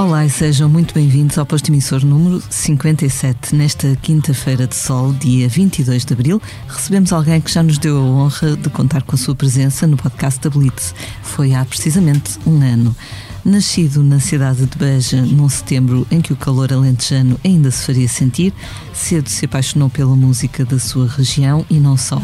[0.00, 3.54] Olá e sejam muito bem-vindos ao posto emissor número 57.
[3.54, 8.00] Nesta quinta-feira de sol, dia 22 de abril, recebemos alguém que já nos deu a
[8.00, 10.94] honra de contar com a sua presença no podcast da Blitz.
[11.22, 12.96] Foi há precisamente um ano.
[13.44, 18.08] Nascido na cidade de Beja num setembro em que o calor alentejano ainda se faria
[18.08, 18.54] sentir,
[18.94, 22.22] cedo se apaixonou pela música da sua região e não só.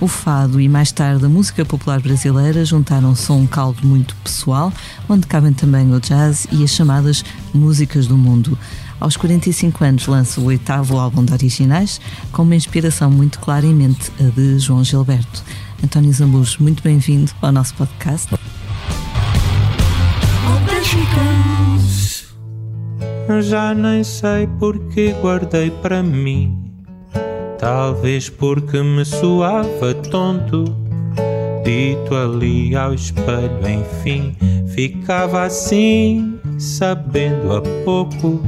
[0.00, 4.72] O fado e mais tarde a música popular brasileira juntaram-se a um caldo muito pessoal,
[5.08, 8.58] onde cabem também o jazz e as chamadas músicas do mundo.
[9.00, 12.00] Aos 45 anos lança o oitavo álbum de originais,
[12.32, 15.42] com uma inspiração muito clara em mente, a de João Gilberto.
[15.82, 18.34] António Zambujo, muito bem-vindo ao nosso podcast.
[23.42, 26.63] Já nem sei porque guardei para mim
[27.64, 30.64] Talvez porque me suava tonto.
[31.64, 34.36] Dito ali ao espelho, enfim,
[34.68, 38.42] ficava assim, sabendo a pouco.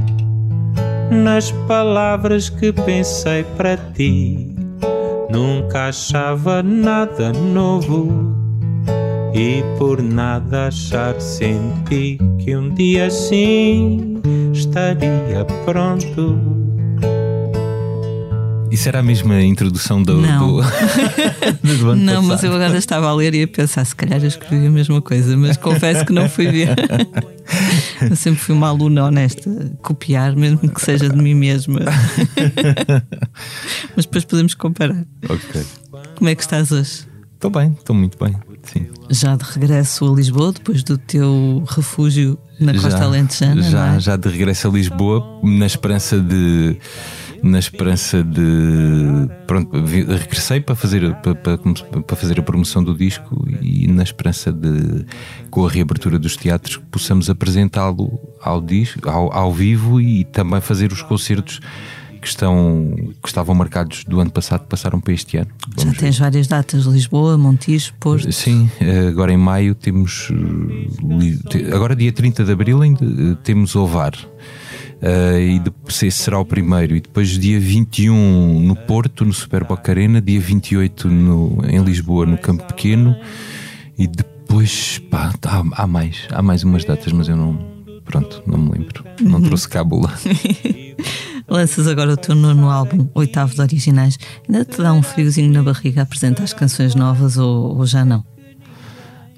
[1.09, 4.55] Nas palavras que pensei para ti,
[5.31, 8.35] nunca achava nada novo.
[9.33, 14.21] E por nada achar senti que um dia sim
[14.53, 16.56] estaria pronto.
[18.69, 20.57] Isso era a mesma introdução do, não.
[20.57, 20.61] do,
[21.77, 22.27] do ano Não, passado.
[22.27, 25.01] mas eu agora estava a ler e a pensar, se calhar eu escrevi a mesma
[25.01, 26.75] coisa, mas confesso que não fui ver.
[28.09, 29.49] eu sempre fui uma aluna honesta,
[29.81, 31.79] copiar, mesmo que seja de mim mesma.
[33.95, 35.05] mas depois podemos comparar.
[35.29, 35.65] Ok.
[36.17, 37.07] Como é que estás hoje?
[37.33, 38.35] Estou bem, estou muito bem.
[38.63, 38.87] Sim.
[39.09, 43.61] Já de regresso a Lisboa, depois do teu refúgio na Costa já, Alentejana?
[43.61, 43.99] Já, é?
[43.99, 46.75] já de regresso a Lisboa, na esperança de
[47.43, 49.27] na esperança de.
[49.45, 55.05] Pronto, regressei para fazer, para, para, fazer a promoção do disco e na esperança de,
[55.49, 60.91] com a reabertura dos teatros, possamos apresentá-lo ao, disco, ao, ao vivo e também fazer
[60.91, 61.59] os concertos
[62.17, 65.49] que, estão, que estavam marcados do ano passado passaram para este ano.
[65.75, 66.23] Vamos Já tens ver.
[66.23, 68.31] várias datas: Lisboa, Montijo, Porto.
[68.31, 68.69] Sim,
[69.09, 70.29] agora em maio temos.
[71.73, 74.13] Agora, dia 30 de abril, ainda eh, temos Ovar.
[75.01, 76.95] Uh, e depois, esse será o primeiro.
[76.95, 82.25] E depois, dia 21 no Porto, no Super Boca Arena, dia 28 no, em Lisboa,
[82.25, 83.15] no Campo Pequeno,
[83.97, 87.59] e depois, pá, há, há, mais, há mais umas datas, mas eu não,
[88.05, 89.43] pronto, não me lembro, não uhum.
[89.43, 90.11] trouxe cábula.
[91.47, 94.17] Lanças agora o teu nono álbum, oitavo de originais.
[94.47, 98.25] Ainda te dá um friozinho na barriga apresentar as canções novas ou, ou já não?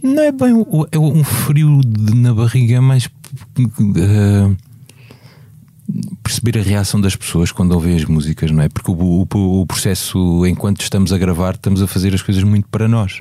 [0.02, 3.06] Não é bem é um frio de, na barriga, é mais.
[3.06, 4.56] Uh,
[6.30, 8.70] perceber a reação das pessoas quando ouvem as músicas, não é?
[8.70, 12.68] Porque o, o, o, processo, enquanto estamos a gravar, estamos a fazer as coisas muito
[12.70, 13.20] para nós.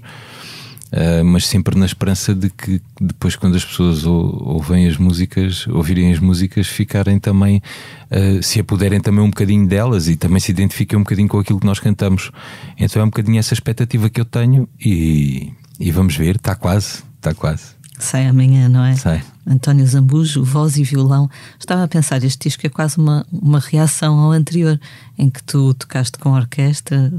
[0.91, 6.13] Uh, mas sempre na esperança de que depois, quando as pessoas ouvem as músicas, ouvirem
[6.13, 7.63] as músicas, ficarem também,
[8.11, 11.39] uh, se a puderem também um bocadinho delas e também se identifiquem um bocadinho com
[11.39, 12.31] aquilo que nós cantamos.
[12.79, 17.03] Então é um bocadinho essa expectativa que eu tenho e, e vamos ver, está quase,
[17.17, 17.79] está quase.
[17.99, 18.95] Sai amanhã, não é?
[18.95, 19.23] Sai.
[19.49, 21.31] António Zambujo, voz e violão.
[21.59, 24.79] Estava a pensar, este disco é quase uma, uma reação ao anterior,
[25.17, 27.11] em que tu tocaste com orquestra,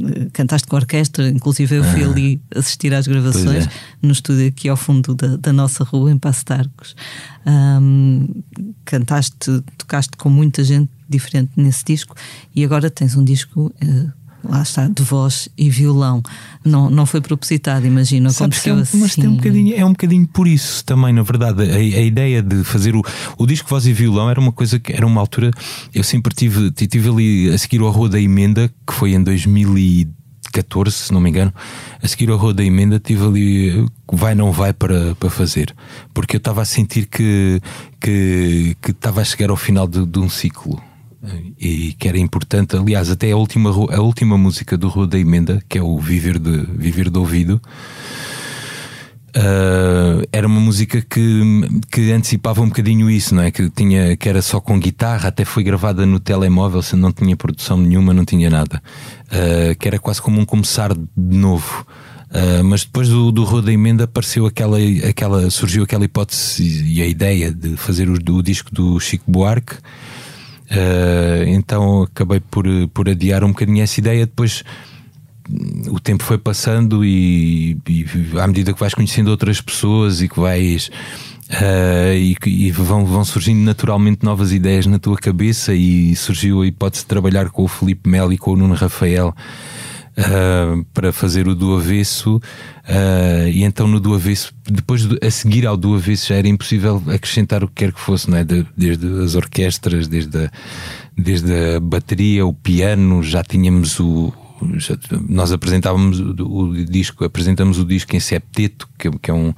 [0.00, 3.70] eh, cantaste com orquestra, inclusive eu fui ah, ali assistir às gravações é.
[4.00, 6.96] no estúdio aqui ao fundo da, da nossa rua, em Passo de Arcos.
[7.46, 8.42] Um,
[8.84, 12.14] cantaste, tocaste com muita gente diferente nesse disco
[12.54, 13.72] e agora tens um disco.
[13.82, 16.22] Uh, lá está, de voz e violão.
[16.64, 18.30] Não, não foi propositado, imagino.
[18.30, 19.00] Aconteceu é, assim.
[19.00, 21.62] Mas tem um bocadinho, é um bocadinho por isso também, na verdade.
[21.62, 23.02] A, a, ideia de fazer o,
[23.38, 25.50] o disco voz e violão era uma coisa que era uma altura.
[25.94, 30.96] Eu sempre tive, tive ali a seguir o Rua da Emenda, que foi em 2014,
[30.96, 31.52] se não me engano,
[32.02, 35.74] a seguir ao Rua da Emenda, tive ali vai não vai para, para fazer,
[36.12, 37.60] porque eu estava a sentir que,
[38.00, 40.82] que, que estava a chegar ao final de, de um ciclo
[41.58, 42.76] e que era importante.
[42.76, 46.38] Aliás, até a última, a última música do Rua da Emenda, que é o Viver
[46.38, 47.60] de, Viver de Ouvido.
[49.30, 51.40] Uh, era uma música que,
[51.90, 53.50] que antecipava um bocadinho isso, não é?
[53.50, 57.36] Que, tinha, que era só com guitarra, até foi gravada no telemóvel, se não tinha
[57.36, 58.82] produção nenhuma, não tinha nada.
[59.26, 61.86] Uh, que era quase como um começar de novo.
[62.30, 64.78] Uh, mas depois do, do Rua da Emenda apareceu aquela,
[65.08, 69.76] aquela, surgiu aquela hipótese e a ideia de fazer o, o disco do Chico Buarque.
[70.70, 72.64] Uh, então acabei por,
[72.94, 74.26] por adiar um bocadinho essa ideia.
[74.26, 74.64] Depois
[75.88, 78.06] o tempo foi passando e, e
[78.40, 80.90] à medida que vais conhecendo outras pessoas e que vais.
[81.50, 86.66] Uh, e, e vão, vão surgindo naturalmente novas ideias na tua cabeça e surgiu a
[86.66, 89.34] hipótese de trabalhar com o Felipe Melo e com o Nuno Rafael
[90.20, 95.30] uh, para fazer o do avesso, uh, e então no do avesso, depois de, a
[95.30, 98.44] seguir ao do avesso, já era impossível acrescentar o que quer que fosse, não é?
[98.44, 100.50] De, desde as orquestras, desde a,
[101.16, 104.32] desde a bateria, o piano, já tínhamos o,
[105.28, 109.54] nós apresentávamos o, o, disco, apresentamos o disco em septeto, que, que, é, um,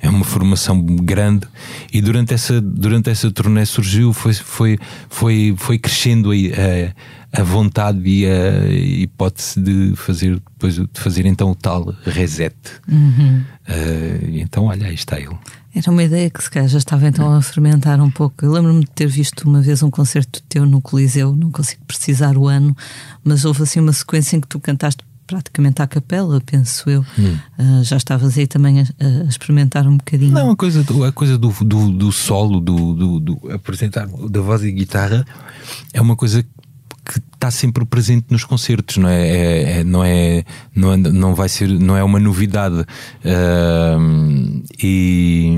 [0.00, 1.46] é uma formação grande,
[1.92, 4.78] e durante essa, durante essa turnê surgiu, foi, foi,
[5.08, 11.50] foi, foi crescendo a, a vontade e a hipótese de fazer, depois, de fazer então
[11.50, 12.54] o tal reset.
[12.88, 13.42] Uhum.
[13.68, 15.36] Uh, então, olha, aí está ele.
[15.74, 18.44] Era uma ideia que se calhar já estava então a fermentar um pouco.
[18.44, 22.36] Eu lembro-me de ter visto uma vez um concerto teu no Coliseu, não consigo precisar
[22.36, 22.76] o ano,
[23.24, 27.04] mas houve assim uma sequência em que tu cantaste praticamente à capela, penso eu.
[27.18, 27.38] Hum.
[27.58, 30.32] Uh, já estavas aí também a, a, experimentar um bocadinho.
[30.32, 34.40] Não, a coisa do, a coisa do, do, do solo, do, do, do apresentar da
[34.42, 35.24] voz e guitarra,
[35.92, 36.48] é uma coisa que
[37.42, 39.28] está sempre presente nos concertos, não é?
[39.28, 45.52] é, é não é, não, é, não vai ser, não é uma novidade uh, e,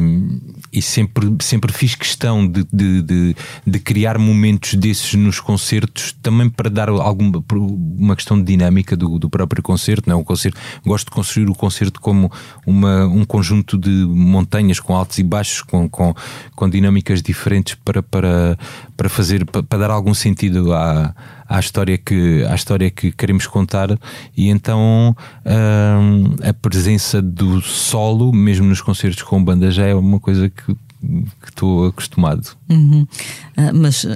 [0.72, 3.36] e sempre, sempre fiz questão de, de, de,
[3.66, 9.18] de, criar momentos desses nos concertos, também para dar alguma uma questão de dinâmica do,
[9.18, 10.20] do próprio concerto, não é?
[10.20, 12.32] Um concerto, gosto de construir o concerto como
[12.66, 16.14] uma, um conjunto de montanhas com altos e baixos, com, com,
[16.56, 18.58] com dinâmicas diferentes para, para,
[18.96, 21.14] para fazer, para, para dar algum sentido à
[21.48, 23.98] à história que, à história que queremos contar
[24.36, 30.20] e então hum, a presença do solo, mesmo nos concertos com banda, já é uma
[30.20, 30.76] coisa que
[31.46, 32.56] estou acostumado.
[32.68, 33.06] Uhum.
[33.56, 34.06] Ah, mas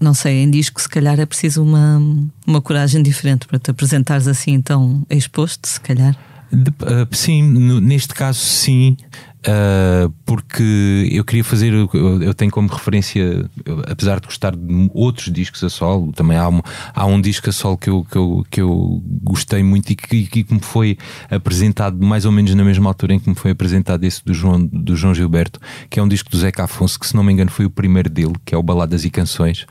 [0.00, 2.02] não sei, em disco se calhar é preciso uma,
[2.46, 6.16] uma coragem diferente para te apresentares assim tão exposto, se calhar.
[6.52, 8.96] De, uh, sim, no, neste caso sim.
[9.42, 15.32] Uh, porque eu queria fazer, eu, tenho como referência, eu, apesar de gostar de outros
[15.32, 16.60] discos a solo, também há um,
[16.94, 20.44] há um disco a solo que eu, que eu, que eu gostei muito e que,
[20.44, 20.96] que me foi
[21.28, 24.64] apresentado mais ou menos na mesma altura em que me foi apresentado esse do João,
[24.64, 25.58] do João Gilberto,
[25.90, 28.08] que é um disco do Zeca Afonso, que se não me engano foi o primeiro
[28.08, 29.66] dele, que é o Baladas e Canções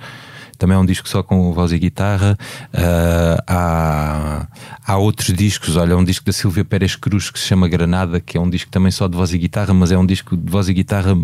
[0.62, 2.38] também é um disco só com voz e guitarra.
[2.72, 4.48] Uh, há,
[4.86, 8.38] há outros discos, olha, um disco da Silvia Pérez Cruz que se chama Granada, que
[8.38, 10.70] é um disco também só de voz e guitarra, mas é um disco de voz
[10.70, 11.18] e guitarra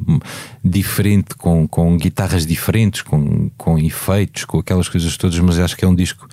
[0.66, 5.86] diferente, com, com guitarras diferentes, com, com efeitos, com aquelas coisas todas, mas acho que
[5.86, 6.28] é um disco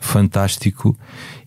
[0.00, 0.98] fantástico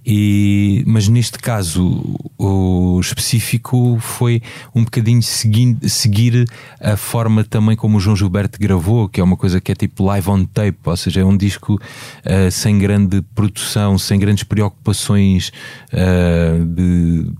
[0.05, 2.03] e, mas neste caso,
[2.37, 4.41] o específico foi
[4.73, 6.45] um bocadinho seguir, seguir
[6.79, 10.03] a forma também como o João Gilberto gravou, que é uma coisa que é tipo
[10.03, 15.51] live on tape, ou seja, é um disco uh, sem grande produção, sem grandes preocupações
[15.91, 17.31] uh, de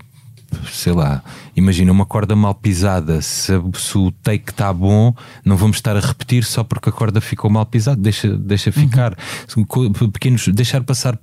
[0.71, 1.21] sei lá,
[1.55, 5.13] imagina uma corda mal pisada, se, se o take está bom,
[5.43, 9.17] não vamos estar a repetir só porque a corda ficou mal pisada, deixa, deixa ficar.
[9.55, 10.09] Uhum.
[10.11, 11.19] Pequenos, deixar passar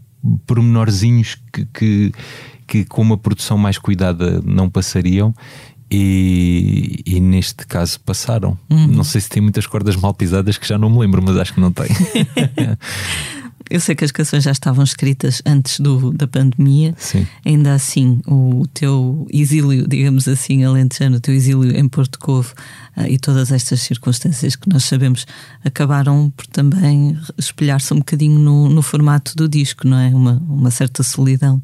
[0.47, 2.13] pormenorzinhos que, que,
[2.67, 5.35] que com uma produção mais cuidada não passariam
[5.91, 8.57] e, e, neste caso passaram.
[8.71, 8.87] Uhum.
[8.87, 11.53] Não sei se tem muitas cordas mal pisadas que já não me lembro, mas acho
[11.53, 11.89] que não tem.
[13.71, 16.95] Eu sei que as canções já estavam escritas antes do, da pandemia.
[16.99, 17.27] Sim.
[17.45, 22.53] Ainda assim, o teu exílio, digamos assim, alentejano, o teu exílio em Porto Covo
[22.97, 25.27] uh, e todas estas circunstâncias que nós sabemos
[25.65, 30.09] acabaram por também espelhar-se um bocadinho no, no formato do disco, não é?
[30.09, 31.63] Uma, uma certa solidão.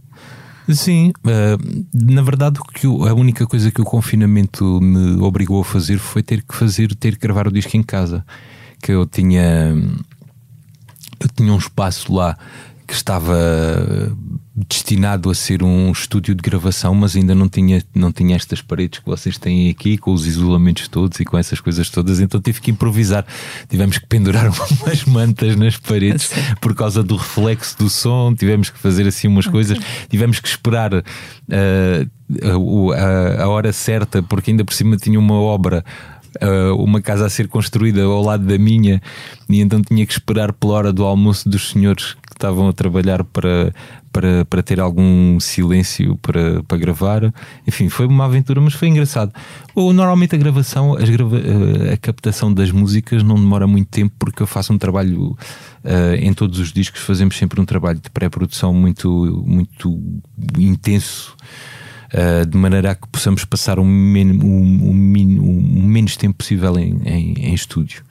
[0.74, 5.98] Sim, uh, na verdade, que a única coisa que o confinamento me obrigou a fazer
[5.98, 8.24] foi ter que fazer, ter que gravar o disco em casa.
[8.80, 9.74] Que eu tinha
[11.20, 12.36] eu tinha um espaço lá
[12.86, 13.36] que estava
[14.66, 18.98] destinado a ser um estúdio de gravação, mas ainda não tinha, não tinha estas paredes
[18.98, 22.60] que vocês têm aqui, com os isolamentos todos e com essas coisas todas, então tive
[22.60, 23.24] que improvisar.
[23.68, 28.78] Tivemos que pendurar umas mantas nas paredes por causa do reflexo do som, tivemos que
[28.78, 31.02] fazer assim umas coisas, tivemos que esperar uh,
[32.94, 35.84] a, a hora certa, porque ainda por cima tinha uma obra
[36.42, 39.00] uh, uma casa a ser construída ao lado da minha,
[39.48, 43.24] e então tinha que esperar pela hora do almoço dos senhores que estavam a trabalhar
[43.24, 43.72] para,
[44.12, 47.32] para, para ter algum silêncio para, para gravar.
[47.66, 49.32] Enfim, foi uma aventura, mas foi engraçado.
[49.74, 54.42] Ou, normalmente a gravação, grava, eh, a captação das músicas não demora muito tempo porque
[54.42, 55.36] eu faço um trabalho
[55.84, 59.08] uh, em todos os discos, fazemos sempre um trabalho de pré-produção muito,
[59.46, 60.00] muito
[60.58, 61.36] intenso.
[62.12, 66.78] Uh, de maneira a que possamos passar o, men o, o, o menos tempo possível
[66.78, 68.02] em, em, em, estúdio.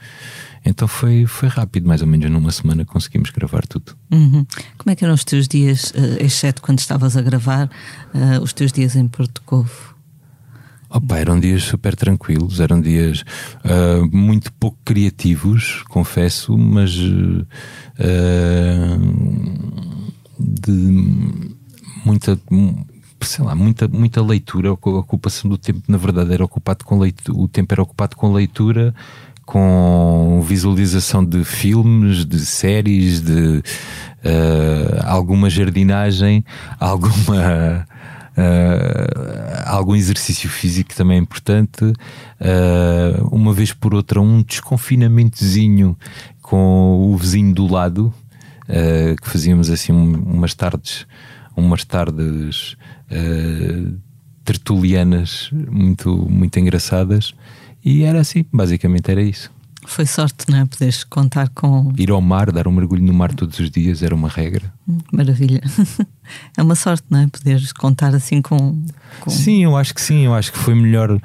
[0.64, 3.98] Então foi, foi rápido, mais ou menos numa semana conseguimos gravar tudo.
[4.12, 4.46] Uhum.
[4.78, 7.72] Como é que eram os teus dias, uh, exceto quando estavas a gravar,
[8.14, 9.98] uh, os teus dias em Porto Covo?
[10.90, 13.26] Opa, eram dias super tranquilos, eram dias
[13.66, 17.38] uh, muito pouco criativos, confesso, mas uh,
[20.40, 20.72] de
[22.06, 22.40] muita
[23.22, 27.38] sei lá, muita, muita leitura, a ocupação do tempo, na verdade, era ocupado com leitura,
[27.38, 28.94] o tempo era ocupado com leitura,
[29.48, 36.44] com visualização de filmes, de séries, de uh, alguma jardinagem,
[36.80, 37.88] alguma.
[38.38, 45.98] Uh, algum exercício físico também é importante, uh, uma vez por outra, um desconfinamentozinho
[46.40, 48.14] com o vizinho do lado,
[49.22, 51.08] que fazíamos assim umas tardes,
[51.56, 52.78] umas tardes
[54.44, 57.34] tertulianas muito, muito engraçadas,
[57.84, 59.52] e era assim, basicamente era isso.
[59.88, 60.66] Foi sorte, não é?
[60.66, 61.94] Poderes contar com.
[61.98, 64.74] Ir ao mar, dar um mergulho no mar todos os dias era uma regra.
[64.88, 65.62] Hum, maravilha.
[66.58, 67.28] é uma sorte, não é?
[67.28, 68.84] Poderes contar assim com,
[69.22, 69.30] com.
[69.30, 70.26] Sim, eu acho que sim.
[70.26, 71.20] Eu acho que foi melhor uh,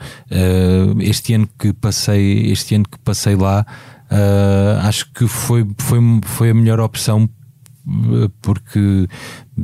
[1.01, 3.67] este ano que passei, este ano que passei lá.
[4.09, 7.29] Uh, acho que foi, foi, foi a melhor opção
[7.87, 9.09] eh, porque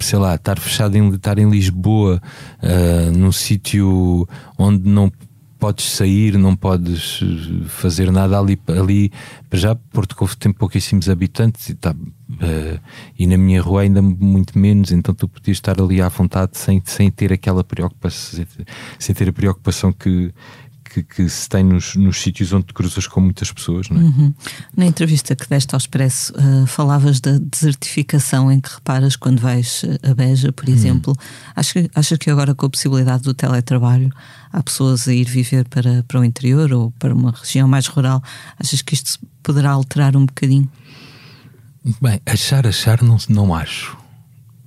[0.00, 2.20] sei lá, estar fechado em estar em Lisboa,
[2.62, 4.28] uh, num sítio
[4.58, 5.10] onde não
[5.58, 8.58] podes sair, não podes eh, fazer nada ali.
[8.68, 9.10] ali
[9.50, 12.80] para já, Porto tem pouquíssimos habitantes e, tá, uh,
[13.18, 16.80] e na minha rua ainda muito menos, então tu podias estar ali à vontade sem,
[16.84, 18.46] sem ter aquela preocupação,
[18.98, 20.32] sem ter a preocupação que,
[20.88, 23.88] que, que, se tem nos, nos sítios onde te cruzas com muitas pessoas.
[23.88, 24.04] Não é?
[24.04, 24.34] uhum.
[24.76, 29.84] Na entrevista que deste ao Expresso, uh, falavas da desertificação em que reparas quando vais
[30.02, 30.74] a Beja, por uhum.
[30.74, 31.16] exemplo.
[31.54, 34.12] Achas, achas que agora, com a possibilidade do teletrabalho,
[34.52, 38.22] há pessoas a ir viver para, para o interior ou para uma região mais rural?
[38.58, 40.70] Achas que isto poderá alterar um bocadinho?
[42.00, 43.96] Bem, achar, achar, não, não acho.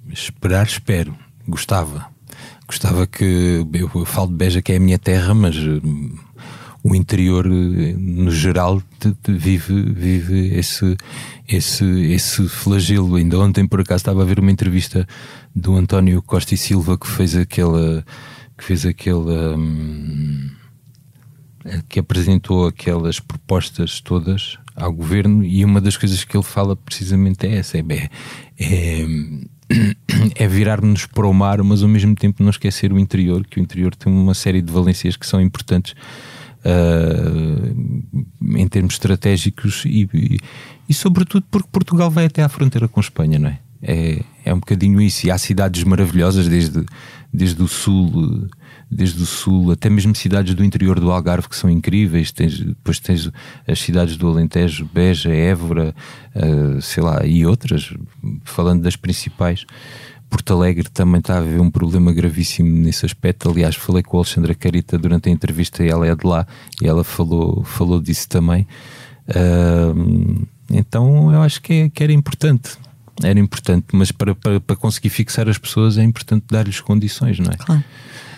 [0.09, 1.15] Esperar, espero.
[1.47, 2.10] Gostava
[2.71, 3.67] Gostava que.
[3.73, 5.81] Eu falo de Beja, que é a minha terra, mas uh,
[6.81, 8.81] o interior, no geral,
[9.27, 10.95] vive, vive esse,
[11.49, 13.17] esse, esse flagelo.
[13.17, 15.05] Ainda ontem, por acaso, estava a ver uma entrevista
[15.53, 18.05] do António Costa e Silva que fez aquela.
[18.57, 19.57] que fez aquela.
[19.57, 20.49] Um,
[21.89, 27.45] que apresentou aquelas propostas todas ao governo e uma das coisas que ele fala precisamente
[27.45, 28.09] é essa: é,
[28.57, 29.05] é
[30.35, 33.61] é virar-nos para o mar, mas ao mesmo tempo não esquecer o interior, que o
[33.61, 35.93] interior tem uma série de valências que são importantes
[36.65, 40.37] uh, em termos estratégicos e, e,
[40.89, 43.59] e, sobretudo porque Portugal vai até à fronteira com Espanha, não é?
[43.83, 45.25] É, é um bocadinho isso.
[45.25, 46.85] E há cidades maravilhosas desde,
[47.33, 48.47] desde o sul
[48.91, 52.31] desde o sul, até mesmo cidades do interior do Algarve que são incríveis.
[52.31, 53.31] Tens, depois tens
[53.65, 55.95] as cidades do Alentejo, Beja, Évora,
[56.35, 57.93] uh, sei lá, e outras,
[58.43, 59.65] falando das principais.
[60.29, 63.49] Porto Alegre também está a haver um problema gravíssimo nesse aspecto.
[63.49, 66.45] Aliás, falei com a Alexandra Carita durante a entrevista e ela é de lá
[66.81, 68.67] e ela falou, falou disso também.
[69.27, 72.77] Uh, então eu acho que, é, que era importante
[73.23, 77.51] era importante, mas para, para, para, conseguir fixar as pessoas é importante dar-lhes condições, não
[77.51, 77.55] é?
[77.55, 77.83] Claro.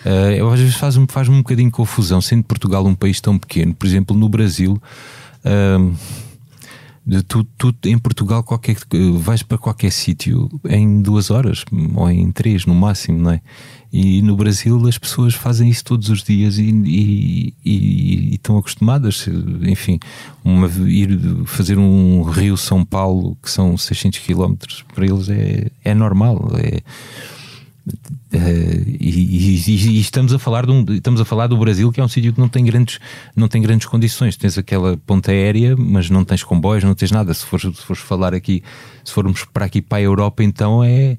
[0.04, 3.74] Uh, eu às vezes faz-me faz um bocadinho confusão, sendo Portugal um país tão pequeno,
[3.74, 4.80] por exemplo, no Brasil.
[5.44, 5.94] Uh,
[7.26, 8.76] tu, tu em Portugal qualquer,
[9.18, 13.40] vais para qualquer sítio em duas horas ou em três no máximo, não é?
[13.92, 18.58] E no Brasil as pessoas fazem isso todos os dias e, e, e, e estão
[18.58, 19.28] acostumadas,
[19.62, 20.00] enfim,
[20.42, 24.54] uma, ir fazer um Rio São Paulo que são 600 km
[24.94, 26.80] para eles é, é normal, é
[27.86, 32.00] Uh, e, e, e, estamos a falar de um, estamos a falar do Brasil que
[32.00, 32.98] é um sítio que não tem grandes
[33.36, 34.36] não tem grandes condições.
[34.36, 37.34] Tens aquela ponta aérea mas não tens comboios não tens nada.
[37.34, 38.62] Se fores, se falar aqui
[39.04, 41.18] se formos para aqui para a Europa então é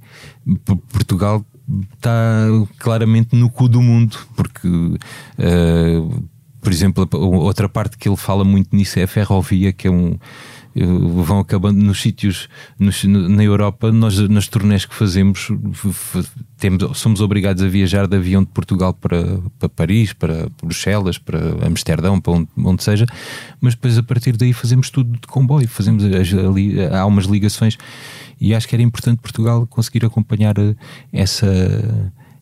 [0.91, 1.45] Portugal
[1.93, 2.47] está
[2.79, 6.23] claramente no cu do mundo porque uh,
[6.61, 10.17] por exemplo outra parte que ele fala muito nisso é a ferrovia que é um
[10.75, 15.49] vão acabando nos sítios nos, na Europa, nós nas turnés que fazemos
[16.57, 21.39] temos, somos obrigados a viajar de avião de Portugal para, para Paris, para Bruxelas, para
[21.65, 23.05] Amsterdão, para onde, onde seja,
[23.61, 27.77] mas depois a partir daí fazemos tudo de comboio, fazemos ali, há umas ligações
[28.39, 30.55] e acho que era importante Portugal conseguir acompanhar
[31.13, 31.47] essa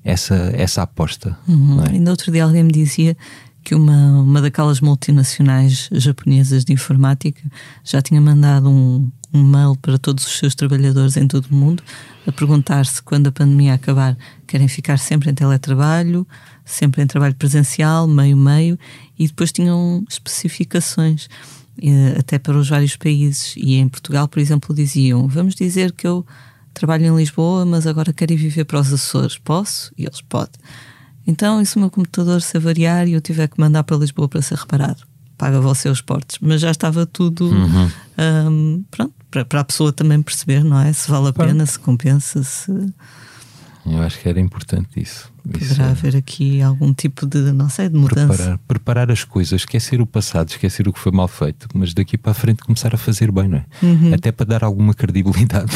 [0.04, 1.38] essa, essa aposta.
[1.48, 1.82] Uhum.
[1.86, 1.92] É?
[1.92, 3.16] Ainda outro dia alguém me dizia
[3.64, 7.42] que uma, uma daquelas multinacionais japonesas de informática
[7.84, 11.82] já tinha mandado um, um mail para todos os seus trabalhadores em todo o mundo
[12.28, 14.18] a perguntar se quando a pandemia acabar
[14.48, 16.28] querem ficar sempre em teletrabalho,
[16.64, 18.78] sempre em trabalho presencial, meio-meio,
[19.18, 21.28] e depois tinham especificações
[21.82, 23.56] eh, até para os vários países.
[23.58, 26.26] E em Portugal, por exemplo, diziam: Vamos dizer que eu
[26.74, 29.38] trabalho em Lisboa, mas agora quero ir viver para os Açores.
[29.38, 29.92] Posso?
[29.98, 30.60] E eles podem.
[31.26, 34.28] Então, e se o meu computador se avariar e eu tiver que mandar para Lisboa
[34.28, 35.04] para ser reparado?
[35.38, 36.38] Paga você os portos.
[36.42, 37.92] Mas já estava tudo uhum.
[38.50, 40.92] um, pronto, para, para, a pessoa também perceber, não é?
[40.94, 42.72] Se vale a pena, se compensa, se.
[43.86, 45.32] Eu acho que era importante isso.
[45.44, 48.28] Poderá isso, haver aqui algum tipo de, não sei, de mudança.
[48.28, 52.18] Preparar, preparar as coisas, esquecer o passado, esquecer o que foi mal feito, mas daqui
[52.18, 53.66] para a frente começar a fazer bem, não é?
[53.82, 54.14] Uhum.
[54.14, 55.74] Até para dar alguma credibilidade.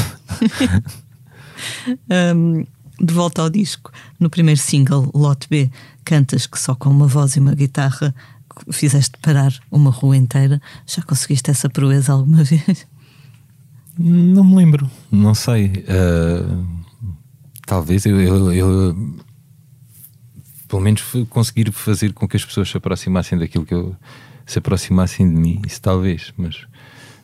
[2.36, 2.66] um,
[3.00, 5.70] de volta ao disco, no primeiro single, Lote B,
[6.04, 8.14] cantas que só com uma voz e uma guitarra
[8.72, 10.62] fizeste parar uma rua inteira.
[10.86, 12.88] Já conseguiste essa proeza alguma vez?
[13.98, 15.86] Não me lembro, não sei.
[15.88, 16.68] Uh,
[17.66, 19.18] talvez eu, eu, eu,
[20.68, 23.96] pelo menos conseguir fazer com que as pessoas se aproximassem daquilo que eu
[24.46, 26.66] se aproximassem de mim, isso talvez, mas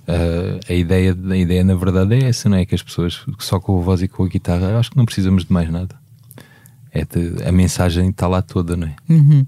[0.08, 2.66] uh, a, ideia, a ideia na verdade é essa, não é?
[2.66, 5.46] Que as pessoas só com a voz e com a guitarra, acho que não precisamos
[5.46, 5.96] de mais nada.
[6.92, 8.96] É de, a mensagem está lá toda, não é?
[9.10, 9.46] Uhum.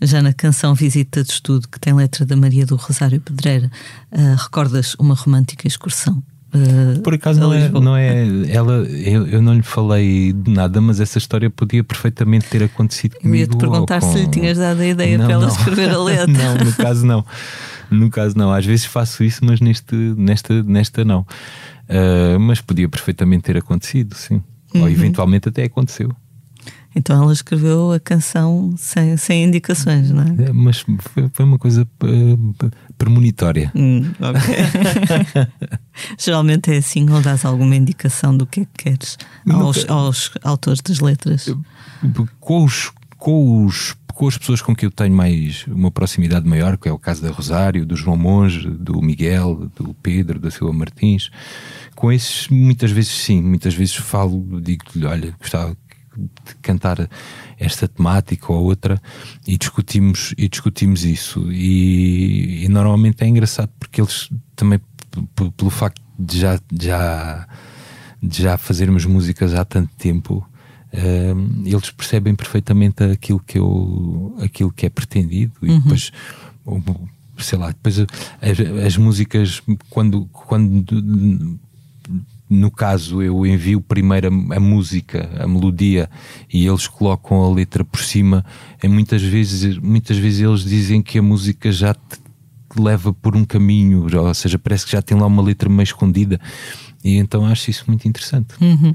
[0.00, 3.70] Já na canção Visita de Estudo, que tem letra da Maria do Rosário Pedreira,
[4.12, 6.22] uh, recordas uma romântica excursão
[6.56, 10.80] Uh, Por acaso não é, não é, ela, eu, eu não lhe falei de nada,
[10.80, 13.34] mas essa história podia perfeitamente ter acontecido comigo.
[13.34, 14.12] Eu ia te perguntar com...
[14.12, 15.52] se lhe tinhas dado a ideia não, para ela não.
[15.52, 16.26] escrever a letra.
[16.26, 17.24] não, no caso não.
[17.90, 18.52] No caso não.
[18.52, 21.20] Às vezes faço isso, mas neste, nesta, nesta não.
[21.88, 24.42] Uh, mas podia perfeitamente ter acontecido, sim.
[24.74, 24.82] Uhum.
[24.82, 26.14] Ou eventualmente até aconteceu.
[26.96, 30.48] Então ela escreveu a canção sem, sem indicações, não é?
[30.48, 33.70] é mas foi, foi, uma coisa uh, premonitória.
[33.74, 35.46] Hum, okay.
[36.18, 40.80] Geralmente é assim, ou dás alguma indicação do que é que queres aos, aos autores
[40.80, 41.54] das letras?
[42.40, 46.78] Com os, com os com as pessoas com que eu tenho mais uma proximidade maior,
[46.78, 50.72] que é o caso da Rosário, do João Monge, do Miguel, do Pedro, da Silva
[50.72, 51.30] Martins,
[51.94, 55.76] com esses muitas vezes sim, muitas vezes falo, digo-lhe, olha, gostava
[56.16, 57.10] de cantar
[57.58, 58.98] esta temática ou outra
[59.46, 61.52] e discutimos, e discutimos isso.
[61.52, 64.80] E, e normalmente é engraçado porque eles também,
[65.58, 67.46] pelo facto de já, já,
[68.22, 70.42] de já fazermos músicas há tanto tempo,
[70.96, 75.80] uh, eles percebem perfeitamente aquilo que, eu, aquilo que é pretendido e uhum.
[75.80, 76.12] depois
[77.38, 78.06] sei lá, depois as,
[78.84, 81.58] as, músicas quando, quando
[82.48, 86.08] no caso eu envio primeiro a, a, música, a melodia
[86.52, 88.44] e eles colocam a letra por cima,
[88.80, 92.20] é muitas vezes, muitas vezes eles dizem que a música já te
[92.78, 96.40] leva por um caminho, ou seja, parece que já tem lá uma letra meio escondida.
[97.06, 98.54] E então acho isso muito interessante.
[98.60, 98.94] Uhum.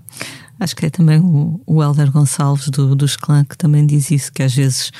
[0.59, 4.31] Acho que é também o, o Helder Gonçalves do, dos Clã que também diz isso,
[4.33, 4.91] que às vezes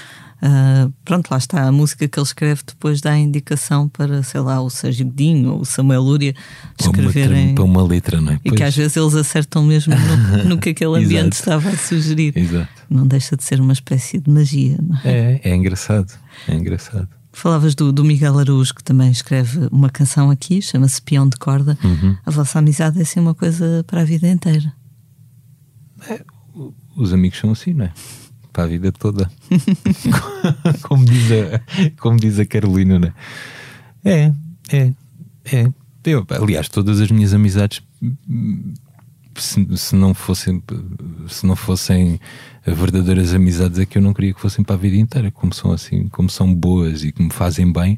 [0.41, 4.41] Uh, pronto, lá está a música que ele escreve depois dá a indicação para, sei
[4.41, 6.34] lá, o Sérgio Godinho ou o Samuel Lúria
[6.80, 7.54] escreverem.
[7.54, 8.36] Para uma letra, não é?
[8.43, 8.58] E pois.
[8.58, 12.36] que às vezes eles acertam mesmo no, no que aquele ambiente estava a sugerir.
[12.36, 12.67] Exato.
[12.89, 15.02] Não deixa de ser uma espécie de magia, não é?
[15.04, 16.12] É, é engraçado.
[16.47, 17.08] É engraçado.
[17.34, 21.78] Falavas do, do Miguel Araújo, que também escreve uma canção aqui, chama-se Peão de Corda.
[21.84, 22.17] Uhum.
[22.26, 24.74] A vossa amizade é assim uma coisa para a vida inteira.
[26.10, 26.24] É,
[26.96, 27.94] os amigos são assim, não é?
[28.52, 29.30] para a vida toda.
[30.84, 33.13] como, diz a, como diz a Carolina, né?
[34.04, 34.34] É,
[34.72, 34.94] é,
[35.52, 35.72] é.
[36.04, 37.82] Eu, aliás, todas as minhas amizades,
[39.36, 40.62] se, se, não fossem,
[41.28, 42.20] se não fossem
[42.65, 45.32] verdadeiras amizades, é que eu não queria que fossem para a vida inteira.
[45.32, 47.98] Como são assim, como são boas e que me fazem bem,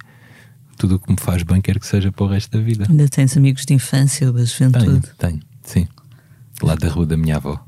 [0.77, 2.85] tudo o que me faz bem quer que seja para o resto da vida.
[2.89, 5.09] Ainda tens amigos de infância ou da juventude?
[5.17, 5.87] Tenho, tenho, sim.
[6.61, 7.63] Lá da rua da minha avó.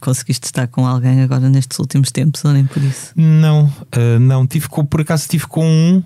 [0.00, 3.12] Conseguiste estar com alguém agora nestes últimos tempos ou nem por isso?
[3.14, 4.46] Não, uh, não.
[4.46, 6.02] Tive com, por acaso tive com um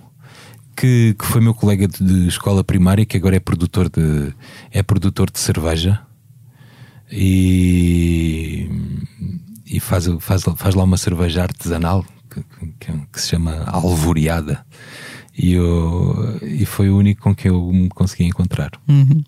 [0.76, 4.34] que, que foi meu colega de, de, escola primária que agora é produtor de
[4.70, 6.00] é produtor de cerveja
[7.10, 8.68] e,
[9.66, 12.42] e faz, faz, faz lá uma cerveja artesanal que,
[12.78, 14.64] que, que se chama Alvoreada
[15.36, 18.70] e, eu, e foi o único com que eu me consegui encontrar.
[18.88, 19.22] Uhum.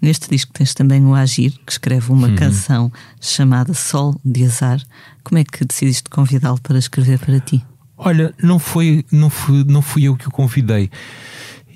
[0.00, 2.36] Neste disco tens também o Agir, que escreve uma uhum.
[2.36, 4.80] canção chamada Sol de Azar.
[5.24, 7.64] Como é que decidiste convidá-lo para escrever para ti?
[7.96, 10.88] Olha, não foi, não fui, não fui eu que o convidei.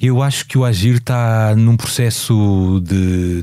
[0.00, 3.42] Eu acho que o Agir está num processo de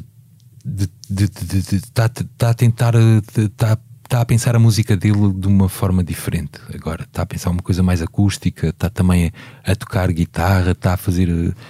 [1.09, 3.77] está tá a tentar está
[4.09, 7.03] está a pensar a música dele de uma forma diferente agora.
[7.03, 9.31] Está a pensar uma coisa mais acústica, está também
[9.63, 11.29] a, tocar guitarra, está a fazer,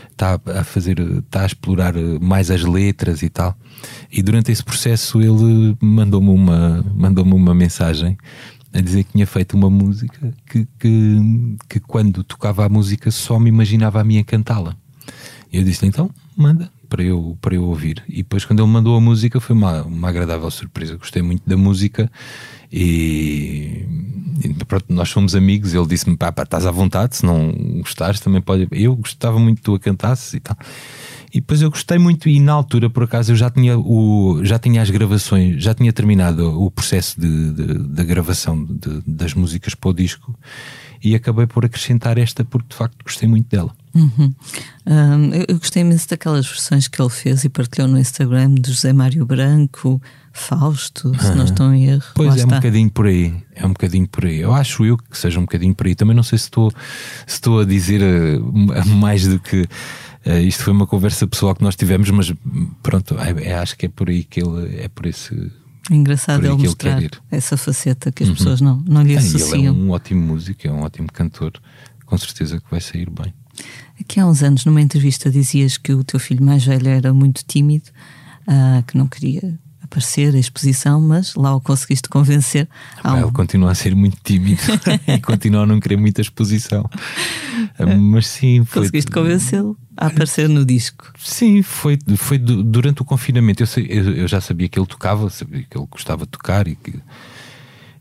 [0.10, 3.58] está a fazer, está a explorar mais as letras e tal.
[4.10, 8.18] E durante esse processo ele mandou-me uma, mandou-me uma mensagem
[8.74, 13.38] a dizer que tinha feito uma música que, que, que quando tocava a música só
[13.38, 14.78] me imaginava a mim a cantá-la.
[15.52, 18.04] Eu disse então, manda para eu, para eu ouvir.
[18.10, 20.98] E depois, quando ele mandou a música, foi uma, uma agradável surpresa.
[20.98, 22.12] Gostei muito da música
[22.72, 23.86] e,
[24.44, 25.74] e pronto, nós fomos amigos.
[25.74, 28.68] Ele disse-me: pá, pá, estás à vontade, se não gostares, também pode.
[28.72, 30.58] Eu gostava muito que tu a cantasses e tal.
[31.32, 34.58] E depois eu gostei muito, e na altura, por acaso, eu já tinha, o, já
[34.58, 39.76] tinha as gravações, já tinha terminado o processo de, de, de gravação de, das músicas
[39.76, 40.36] para o disco
[41.04, 43.74] e acabei por acrescentar esta porque de facto gostei muito dela.
[43.94, 44.34] Uhum.
[44.86, 48.94] Um, eu gostei imenso daquelas versões que ele fez e partilhou no Instagram de José
[48.94, 51.36] Mário Branco, Fausto, se uhum.
[51.36, 52.06] não estou em erro.
[52.16, 52.56] Pois Lá é está.
[52.56, 54.40] um bocadinho por aí, é um bocadinho por aí.
[54.40, 55.96] Eu acho eu que seja um bocadinho por aí.
[55.96, 59.68] Também não sei se estou, se estou a dizer uh, mais do que.
[60.26, 62.32] Uh, isto foi uma conversa pessoal que nós tivemos, mas
[62.84, 65.52] pronto, é, é, acho que é por aí que ele é por esse
[65.90, 68.36] Engraçado ele mostrar ele essa faceta que as uhum.
[68.36, 69.58] pessoas não, não lhe associam.
[69.58, 71.54] Ele é um ótimo músico, é um ótimo cantor,
[72.06, 73.34] com certeza que vai sair bem.
[74.00, 77.44] Aqui há uns anos, numa entrevista, dizias que o teu filho mais velho era muito
[77.46, 77.90] tímido,
[78.48, 82.70] uh, que não queria aparecer a exposição, mas lá o conseguiste convencer.
[83.04, 83.22] Ah, um...
[83.24, 84.62] Ele continua a ser muito tímido
[85.08, 86.90] e continua a não querer muita exposição.
[87.80, 88.84] Uh, mas sim, foi.
[88.84, 91.12] Conseguiste convencê-lo a aparecer no disco?
[91.18, 93.64] Sim, foi, foi durante o confinamento.
[93.64, 96.76] Eu, sei, eu, já sabia que ele tocava, sabia que ele gostava de tocar e
[96.76, 97.00] que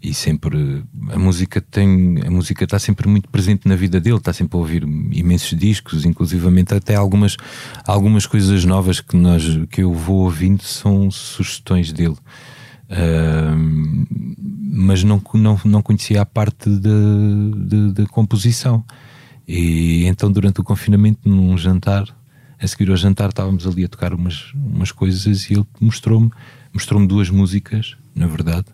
[0.01, 4.33] e sempre a música tem a música está sempre muito presente na vida dele está
[4.33, 7.37] sempre a ouvir imensos discos inclusivamente até algumas
[7.85, 12.17] algumas coisas novas que nós que eu vou ouvindo são sugestões dele.
[12.91, 14.07] Uh,
[14.71, 18.83] mas não, não não conhecia a parte da composição.
[19.47, 22.07] E então durante o confinamento num jantar
[22.59, 26.31] a seguir ao jantar estávamos ali a tocar umas umas coisas e ele mostrou-me
[26.73, 28.67] mostrou-me duas músicas na verdade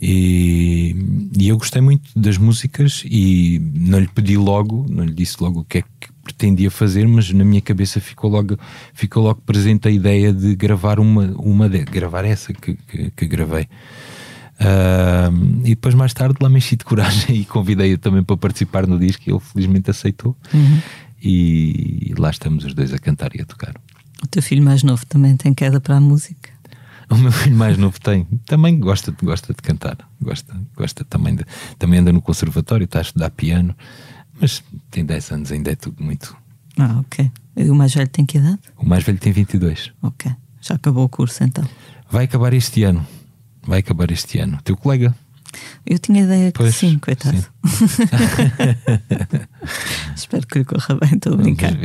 [0.00, 0.94] e,
[1.38, 5.60] e, eu gostei muito das músicas e não lhe pedi logo, não lhe disse logo
[5.60, 8.58] o que é que pretendia fazer, mas na minha cabeça ficou logo,
[8.92, 13.26] ficou logo presente a ideia de gravar uma, uma de, gravar essa que, que, que
[13.26, 13.68] gravei.
[14.54, 18.86] Uh, e depois mais tarde lá me enchi de coragem e convidei-o também para participar
[18.86, 20.36] no disco e ele felizmente aceitou.
[20.52, 20.80] Uhum.
[21.22, 23.74] E, e lá estamos os dois a cantar e a tocar.
[24.22, 26.43] O teu filho mais novo também tem queda para a música?
[27.10, 28.24] O meu filho mais novo tem.
[28.46, 29.98] Também gosta, gosta de cantar.
[30.20, 31.44] Gosta, gosta também de.
[31.78, 33.74] Também anda no conservatório, está a estudar piano.
[34.40, 36.36] Mas tem 10 anos, ainda é tudo muito.
[36.78, 37.30] Ah, ok.
[37.56, 38.58] E o mais velho tem que idade?
[38.76, 39.92] O mais velho tem 22.
[40.02, 40.30] Ok.
[40.60, 41.64] Já acabou o curso então?
[42.10, 43.06] Vai acabar este ano.
[43.66, 44.58] Vai acabar este ano.
[44.64, 45.14] Teu colega?
[45.86, 47.36] Eu tinha ideia que pois, sim, coitado.
[47.36, 47.44] Sim.
[50.16, 51.72] Espero que lhe corra bem, estou a brincar.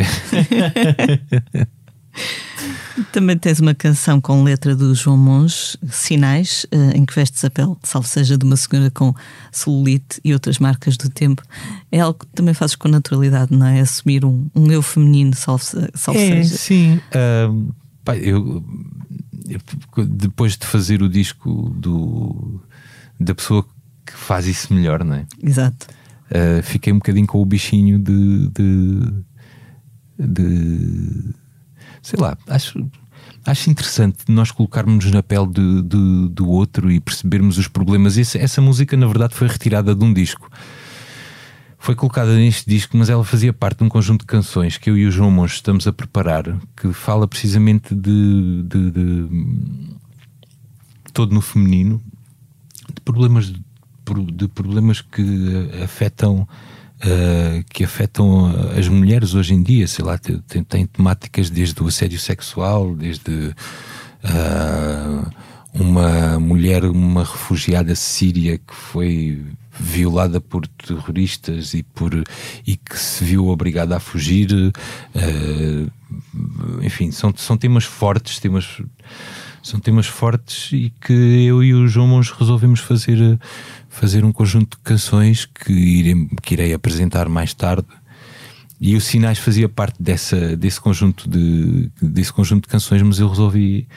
[3.12, 7.49] Também tens uma canção com letra do João Monge, Sinais, eh, em que vestes a
[7.49, 9.13] pele, salvo seja de uma senhora com
[9.51, 11.43] celulite e outras marcas do tempo.
[11.91, 13.79] É algo que também fazes com naturalidade, não é?
[13.79, 16.57] Assumir um, um eu feminino, salvo, salvo é, seja.
[16.57, 16.99] Sim.
[17.13, 17.73] Uh,
[18.21, 18.63] eu,
[19.47, 22.62] eu, depois de fazer o disco do,
[23.19, 23.65] da pessoa
[24.05, 25.25] que faz isso melhor, não é?
[25.41, 25.88] Exato.
[26.29, 29.23] Uh, fiquei um bocadinho com o bichinho de, de,
[30.19, 31.33] de
[32.01, 32.85] sei lá, acho,
[33.45, 38.17] acho interessante nós colocarmos na pele de, de, do outro e percebermos os problemas.
[38.17, 40.49] Essa, essa música, na verdade, foi retirada de um disco.
[41.77, 44.97] Foi colocada neste disco, mas ela fazia parte de um conjunto de canções que eu
[44.97, 46.43] e o João Monge estamos a preparar,
[46.75, 49.29] que fala precisamente de, de, de
[51.13, 52.01] todo no feminino,
[52.93, 53.53] de problemas
[54.33, 56.47] de problemas que afetam
[57.03, 61.88] uh, que afetam as mulheres hoje em dia, sei lá, tem, tem temáticas desde o
[61.88, 63.53] assédio sexual, desde
[64.23, 65.31] uh,
[65.73, 69.41] uma mulher, uma refugiada síria que foi
[69.79, 72.12] violada por terroristas e por
[72.67, 75.91] e que se viu obrigada a fugir uh,
[76.81, 78.81] enfim são, são temas fortes temas
[79.61, 83.39] são temas fortes e que eu e o João Mons resolvemos fazer
[83.89, 87.87] fazer um conjunto de canções que irei, que irei apresentar mais tarde.
[88.79, 93.27] E o Sinais fazia parte dessa, desse, conjunto de, desse conjunto de canções, mas eu
[93.27, 93.87] resolvi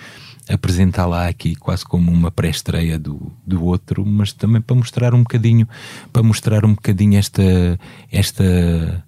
[0.49, 5.21] apresentar lá aqui quase como uma pré-estreia do, do outro, mas também para mostrar um
[5.23, 5.69] bocadinho,
[6.13, 7.79] para mostrar um bocadinho esta,
[8.11, 9.05] esta,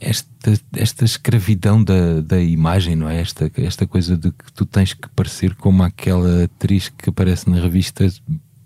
[0.00, 3.20] esta, esta escravidão da, da imagem, não é?
[3.20, 7.60] Esta, esta coisa de que tu tens que parecer como aquela atriz que aparece na
[7.60, 8.10] revista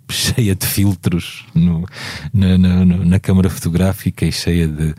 [0.09, 1.87] cheia de filtros no,
[2.33, 4.94] na, na, na, câmara fotográfica e cheia de.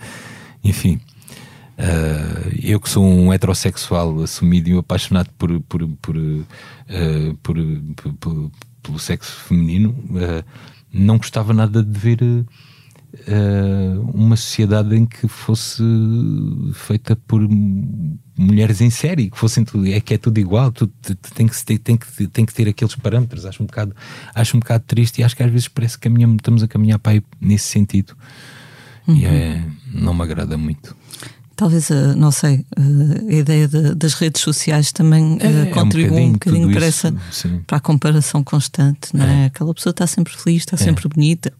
[0.63, 0.99] Enfim.
[1.77, 6.45] Uh, eu que sou um heterossexual assumido e apaixonado por, por, por, uh,
[7.43, 7.57] por,
[8.17, 10.43] por pelo sexo feminino, uh,
[10.93, 12.45] não gostava nada de ver
[14.13, 15.83] uma sociedade em que fosse
[16.73, 17.41] feita por
[18.37, 20.91] mulheres em série, que fossem tudo, é que é tudo igual, tudo,
[21.33, 23.45] tem, que, tem, tem, que, tem que ter aqueles parâmetros.
[23.45, 23.95] Acho um bocado,
[24.33, 26.99] acho um bocado triste e acho que às vezes parece que caminhamos, estamos a caminhar
[26.99, 28.15] para aí nesse sentido.
[29.07, 29.15] Uhum.
[29.15, 30.95] E é, não me agrada muito.
[31.55, 35.71] Talvez, uh, não sei, uh, a ideia de, das redes sociais também É, é um
[35.71, 37.61] contribui um bocadinho bocadinho, para, isso, essa, sim.
[37.65, 39.43] para a comparação constante, não é?
[39.43, 39.45] É.
[39.45, 41.53] Aquela pessoa está sempre feliz, está sempre bonita.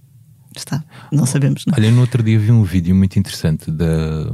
[0.56, 1.74] Está, não sabemos, não?
[1.78, 4.32] Olha, no outro dia vi um vídeo muito interessante da,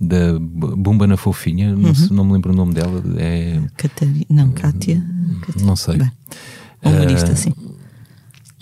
[0.00, 1.94] da Bumba na Fofinha, não, Uhum.
[1.94, 5.02] sei- não me lembro o nome dela, é, Catarina, não, Cátia.
[5.46, 5.64] Cátia.
[5.64, 5.98] não sei.
[5.98, 6.10] Bem,
[6.84, 7.52] humorista, Eh, sim.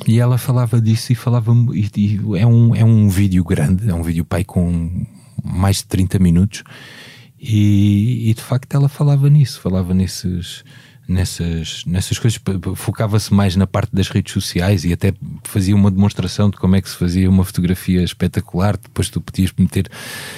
[0.07, 1.53] E ela falava disso e falava.
[1.75, 5.05] E, e é, um, é um vídeo grande, é um vídeo pai com
[5.45, 6.63] mais de 30 minutos.
[7.39, 10.63] E, e, de facto ela falava nisso, falava nesses,
[11.11, 12.41] nessas, nessas coisas.
[12.77, 15.13] Focava-se mais na parte das redes sociais e até
[15.45, 18.77] fazia uma demonstração de como é que se fazia uma fotografia espetacular.
[18.77, 19.91] Depois tu podias meter,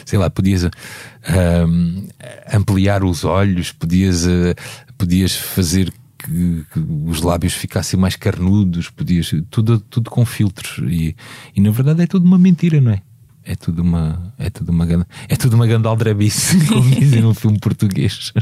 [0.05, 2.09] sei lá, podias ahm,
[2.53, 4.55] ampliar os olhos, podias, ah,
[4.97, 11.15] podias fazer que, que os lábios ficassem mais carnudos, podias, tudo, tudo com filtros e,
[11.55, 13.03] e na verdade é tudo uma mentira, não é?
[13.45, 17.59] É tudo uma, é tudo uma, é tudo uma grande aldrabice, como dizem no filme
[17.59, 18.33] português.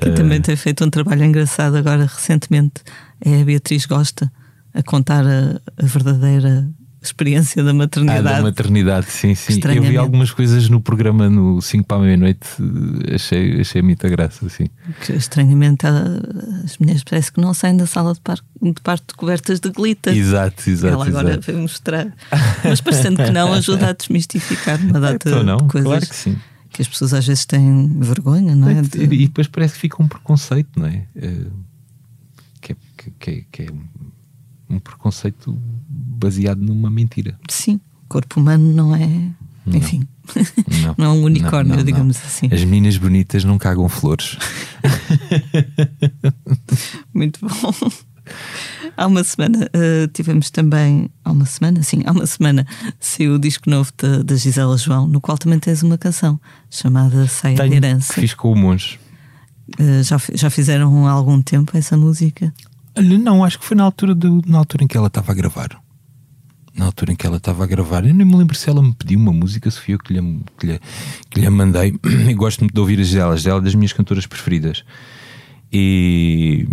[0.00, 2.82] Que também tem feito um trabalho engraçado agora recentemente.
[3.20, 4.30] É a Beatriz Gosta
[4.74, 6.68] a contar a, a verdadeira
[7.06, 8.22] experiência da Ah, maternidade.
[8.22, 9.60] da maternidade, sim, sim.
[9.74, 12.40] Eu vi algumas coisas no programa no 5 para a meia-noite,
[13.14, 14.66] achei, achei muita graça, sim.
[15.04, 19.60] Que estranhamente as mulheres parece que não saem da sala de, par, de parto cobertas
[19.60, 20.16] de glitter.
[20.16, 20.94] Exato, exato.
[20.94, 21.46] Ela agora exato.
[21.46, 22.08] veio mostrar.
[22.64, 26.16] Mas parecendo que não, ajuda a desmistificar uma data Então não, de coisas claro que
[26.16, 26.36] sim.
[26.76, 28.82] Que as pessoas às vezes têm vergonha, não é?
[28.82, 31.06] De- E depois parece que fica um preconceito, não é?
[31.16, 31.46] Eh,
[32.60, 32.76] Que é,
[33.18, 33.66] que, é, que é
[34.68, 35.56] um preconceito
[35.88, 37.38] baseado numa mentira.
[37.48, 39.08] Sim, o corpo humano não é.
[39.68, 40.06] Enfim,
[40.82, 42.26] Não, não é um unicórnio, Não, não, digamos não.
[42.26, 42.48] assim.
[42.52, 44.36] As meninas bonitas não cagam flores.
[47.14, 47.72] Muito bom.
[48.96, 51.10] Há uma semana eh, tivemos também.
[51.24, 51.82] Há uma semana?
[51.82, 52.66] Sim, há uma semana
[52.98, 53.92] saiu o disco novo
[54.24, 58.14] da, Gisela João, no qual também tens uma canção chamada Saia de Tenho, Herança.
[58.14, 58.98] que fiz com o monge.
[59.78, 62.52] Eh, já, já fizeram há algum tempo essa música?
[62.96, 65.78] Não, acho que foi na altura, do, na altura em que ela estava a gravar.
[66.74, 68.94] Na altura em que ela estava a gravar, eu nem me lembro se ela me
[68.94, 70.80] pediu uma música, se fui eu que lhe, que lhe,
[71.30, 71.94] que lhe mandei.
[72.28, 74.84] Eu gosto muito de ouvir as delas, ela é das minhas cantoras preferidas.
[75.72, 76.66] E,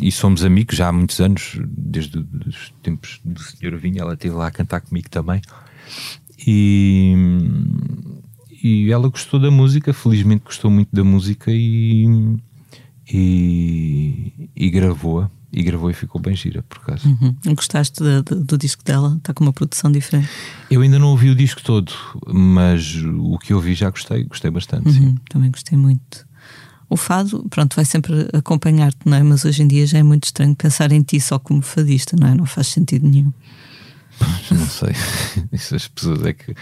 [0.00, 4.34] e somos amigos já há muitos anos, desde os tempos do Senhor Vinha, ela esteve
[4.34, 5.40] lá a cantar comigo também.
[6.46, 7.14] E,
[8.62, 12.06] e ela gostou da música, felizmente gostou muito da música e,
[13.12, 15.30] e, e gravou-a.
[15.52, 17.08] E gravou e ficou bem gira, por acaso.
[17.08, 17.34] Uhum.
[17.56, 19.16] Gostaste da- do, do disco dela?
[19.16, 20.28] Está com uma produção diferente.
[20.70, 21.92] Eu ainda não ouvi o disco todo,
[22.32, 24.92] mas o que ouvi já gostei, gostei bastante.
[24.92, 25.06] sim.
[25.08, 26.24] Uhum, também gostei muito.
[26.90, 29.22] O fado, pronto, vai sempre acompanhar-te, não é?
[29.22, 32.26] Mas hoje em dia já é muito estranho pensar em ti só como fadista, não
[32.26, 32.34] é?
[32.34, 33.32] Não faz sentido nenhum.
[34.50, 34.92] Não sei.
[35.52, 36.52] Isso as pessoas é que.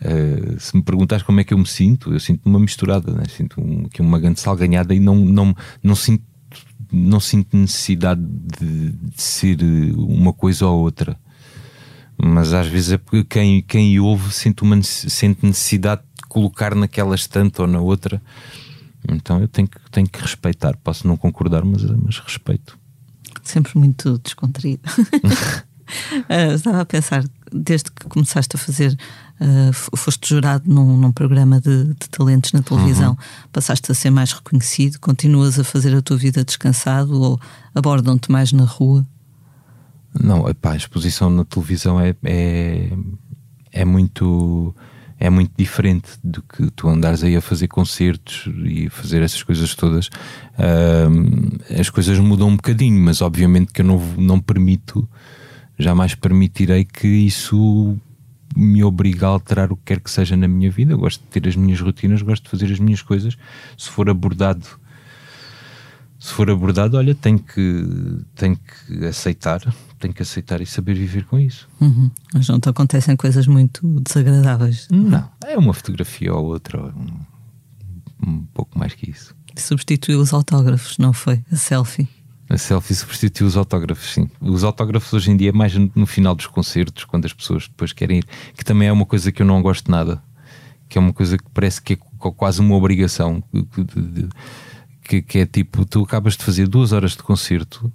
[0.00, 3.24] eh, se me perguntares como é que eu me sinto, eu sinto uma misturada, né?
[3.28, 6.24] sinto um, que uma grande salganhada e não, não, não, sinto,
[6.90, 11.18] não sinto necessidade de, de ser eh, uma coisa ou outra.
[12.16, 17.14] Mas às vezes é porque quem, quem ouve sente, uma, sente necessidade de colocar naquela
[17.14, 18.22] estante ou na outra.
[19.08, 20.76] Então eu tenho que, tenho que respeitar.
[20.82, 22.78] Posso não concordar, mas, mas respeito.
[23.42, 24.82] Sempre muito descontraído.
[26.30, 28.96] Ah, estava a pensar, desde que começaste a fazer,
[29.70, 33.48] f- foste jurado num, num programa de, de talentos na televisão, Uhum.
[33.52, 37.38] passaste a ser mais reconhecido, continuas a fazer a tua vida descansado ou
[37.74, 39.06] abordam-te mais na rua?
[40.18, 42.90] Não, epá, a exposição na televisão é, é,
[43.70, 44.74] é muito
[45.24, 49.74] é muito diferente do que tu andares aí a fazer concertos e fazer essas coisas
[49.74, 50.10] todas.
[51.80, 55.08] As coisas mudam um bocadinho, mas obviamente que eu não, não permito,
[55.78, 57.96] jamais permitirei que isso
[58.54, 60.92] me obrigue a alterar o que quer que seja na minha vida.
[60.92, 63.34] Eu gosto de ter as minhas rotinas, gosto de fazer as minhas coisas.
[63.78, 64.66] Se for abordado
[66.24, 67.84] se for abordado, olha, tenho que,
[68.34, 69.60] tenho que aceitar,
[69.98, 71.68] tenho que aceitar e saber viver com isso.
[71.78, 72.10] Uhum.
[72.32, 74.88] Mas não te acontecem coisas muito desagradáveis.
[74.90, 79.36] Não, é uma fotografia ou outra, um, um pouco mais que isso.
[79.54, 81.44] Substituiu os autógrafos, não foi?
[81.52, 82.08] A selfie.
[82.48, 84.26] A selfie substitui os autógrafos, sim.
[84.40, 87.92] Os autógrafos hoje em dia é mais no, final dos concertos, quando as pessoas depois
[87.92, 90.22] querem ir, que também é uma coisa que eu não gosto nada,
[90.88, 94.28] que é uma coisa que parece que é qu- quase uma obrigação, que, de- de-
[95.04, 97.92] que, que é tipo, tu acabas de fazer duas horas de concerto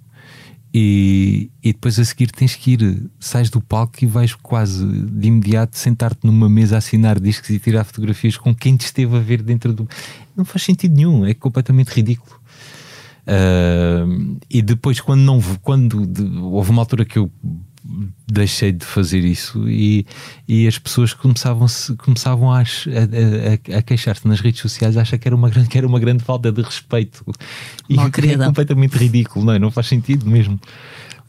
[0.72, 5.26] e, e depois a seguir tens que ir, sais do palco e vais quase de
[5.28, 9.20] imediato sentar-te numa mesa a assinar discos e tirar fotografias com quem te esteve a
[9.20, 9.88] ver dentro do.
[10.36, 12.40] Não faz sentido nenhum, é completamente ridículo.
[13.26, 14.04] Ah,
[14.48, 17.30] e depois, quando não quando de- houve uma altura que eu
[18.26, 20.06] deixei de fazer isso e,
[20.46, 21.66] e as pessoas começavam,
[21.98, 25.98] começavam a, a, a queixar-se nas redes sociais, acha que era uma, que era uma
[25.98, 27.24] grande falta de respeito
[27.88, 29.58] e é completamente ridículo, não, é?
[29.58, 30.60] não faz sentido mesmo.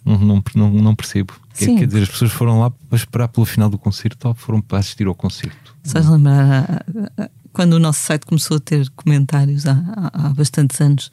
[0.03, 1.33] Não, não, não, não percebo.
[1.53, 1.77] Sim.
[1.77, 4.79] Quer dizer, as pessoas foram lá para esperar pelo final do concerto ou foram para
[4.79, 5.75] assistir ao concerto?
[5.83, 6.83] Sabes lembrar
[7.53, 11.11] quando o nosso site começou a ter comentários há, há, há bastantes anos?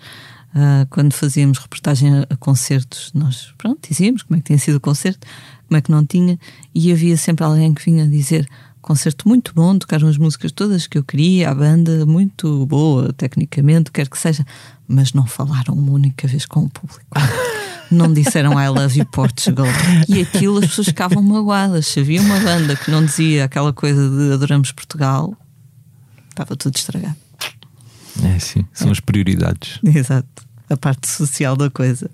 [0.54, 4.80] Uh, quando fazíamos reportagem a, concertos, nós pronto, dizíamos como é que tinha sido o
[4.80, 5.26] concerto,
[5.66, 6.38] como é que não tinha,
[6.74, 8.48] e havia sempre alguém que vinha dizer
[8.80, 13.92] concerto muito bom, tocaram as músicas todas que eu queria, a banda muito boa, tecnicamente,
[13.92, 14.46] quer que seja,
[14.86, 17.04] mas não falaram uma única vez com o público.
[17.90, 19.66] não disseram I love you Portugal.
[20.08, 21.86] E aquilo as pessoas ficavam magoadas.
[21.86, 25.36] Se havia uma banda que não dizia aquela coisa de adoramos Portugal,
[26.30, 27.27] estava tudo estragado.
[28.24, 28.92] É sim, são é.
[28.92, 29.78] as prioridades.
[29.84, 32.10] Exato, a parte social da coisa.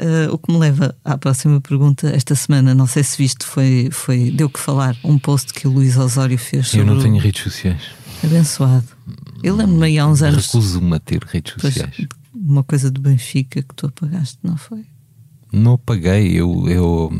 [0.00, 2.08] Uh, o que me leva à próxima pergunta.
[2.08, 5.70] Esta semana, não sei se viste, foi, foi deu que falar um post que o
[5.70, 6.74] Luís Osório fez.
[6.74, 7.82] Eu não tenho redes sociais.
[8.22, 8.88] Abençoado.
[9.42, 10.46] Eu lembro-me aí há uns anos.
[10.46, 11.94] Recuso-me a ter redes sociais.
[11.96, 14.84] Pois, uma coisa do Benfica que tu apagaste, não foi?
[15.52, 16.32] Não apaguei.
[16.32, 17.12] Eu, eu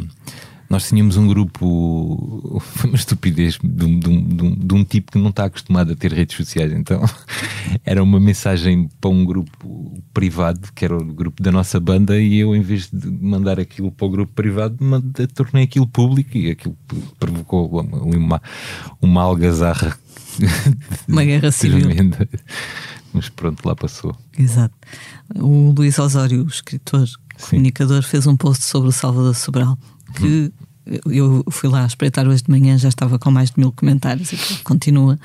[0.74, 5.18] nós tínhamos um grupo, foi uma estupidez de um, de, um, de um, tipo que
[5.18, 7.00] não está acostumado a ter redes sociais, então
[7.86, 12.38] era uma mensagem para um grupo privado, que era o grupo da nossa banda, e
[12.38, 16.50] eu, em vez de mandar aquilo para o grupo privado, mandei, tornei aquilo público e
[16.50, 16.76] aquilo
[17.20, 18.42] provocou uma,
[19.00, 19.96] uma, algazarra.
[21.06, 21.88] Uma guerra civil.
[23.12, 24.16] Mas pronto, lá passou.
[24.36, 24.74] Exato.
[25.36, 27.08] O Luís Osório, o escritor,
[27.48, 29.78] comunicador, fez um post sobre o Salvador Sobral
[30.14, 30.52] que
[31.06, 34.36] eu fui lá espreitar hoje de manhã, já estava com mais de mil comentários e
[34.62, 35.18] continua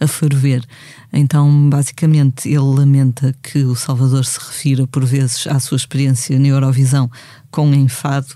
[0.00, 0.64] a ferver.
[1.12, 6.48] Então, basicamente, ele lamenta que o Salvador se refira por vezes à sua experiência na
[6.48, 7.10] Eurovisão
[7.50, 8.34] com enfado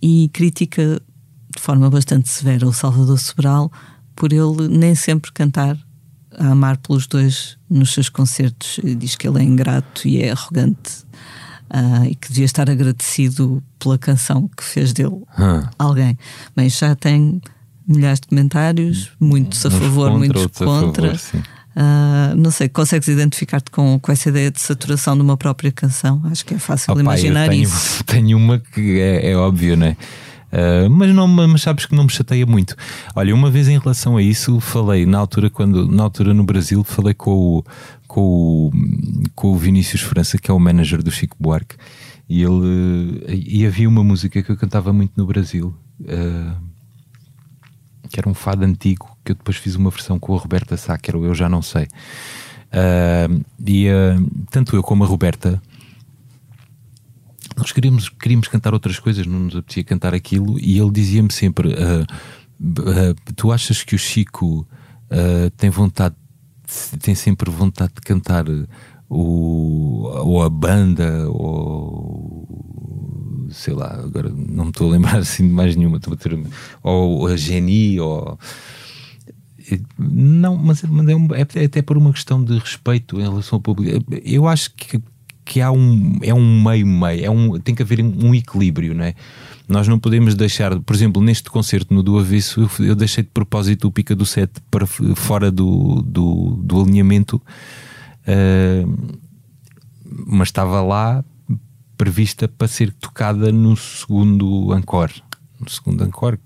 [0.00, 1.00] e critica
[1.54, 3.70] de forma bastante severa o Salvador Sobral
[4.14, 5.76] por ele nem sempre cantar
[6.36, 8.78] a amar pelos dois nos seus concertos.
[8.98, 11.04] Diz que ele é ingrato e é arrogante
[11.70, 15.22] uh, e que devia estar agradecido pela canção que fez dele
[15.78, 16.18] alguém.
[16.54, 17.40] Mas já tem
[17.86, 21.18] milhares de comentários, muitos a favor, contra, muitos contra.
[21.18, 21.46] Favor,
[21.76, 26.22] uh, não sei, consegues identificar-te com, com essa ideia de saturação de uma própria canção?
[26.24, 28.04] Acho que é fácil Opa, imaginar tenho, isso.
[28.04, 29.96] Tenho uma que é, é óbvio, não é?
[30.54, 32.76] Uh, mas, não, mas sabes que não me chateia muito.
[33.16, 36.84] Olha, uma vez em relação a isso, falei na altura, quando, na altura no Brasil,
[36.84, 37.64] falei com o,
[38.14, 38.72] com o,
[39.34, 41.74] com o Vinícius França, que é o manager do Chico Buarque,
[42.28, 46.56] e ele e havia uma música que eu cantava muito no Brasil, uh,
[48.08, 50.96] que era um fado antigo, que eu depois fiz uma versão com a Roberta Sá,
[50.96, 51.88] que era o Eu Já Não Sei.
[52.70, 53.86] Uh, e
[54.48, 55.60] tanto eu como a Roberta
[57.56, 61.70] nós queríamos, queríamos cantar outras coisas, não nos apetecia cantar aquilo, e ele dizia-me sempre:
[61.70, 62.02] uh,
[62.62, 64.66] uh, Tu achas que o Chico
[65.10, 66.14] uh, tem vontade,
[67.00, 68.44] tem sempre vontade de cantar
[69.08, 72.46] o, ou a banda, ou
[73.50, 76.38] sei lá, agora não me estou a lembrar assim de mais nenhuma, ter,
[76.82, 78.38] ou a Geni, ou.
[79.98, 84.04] Não, mas, é, um, é, até por uma questão de respeito em relação ao público.
[84.22, 85.00] Eu acho que
[85.44, 89.14] que há um, é um meio-meio, é um, tem que haver um equilíbrio, não é?
[89.66, 93.88] Nós não podemos deixar, por exemplo, neste concerto no do Avesso, eu, deixei de propósito
[93.88, 97.40] o Pica do Sete para fora do, do, do alinhamento,
[98.28, 99.18] uh,
[100.26, 101.24] mas estava lá
[101.96, 105.22] prevista para ser tocada no segundo encore.
[105.58, 106.38] No segundo encore,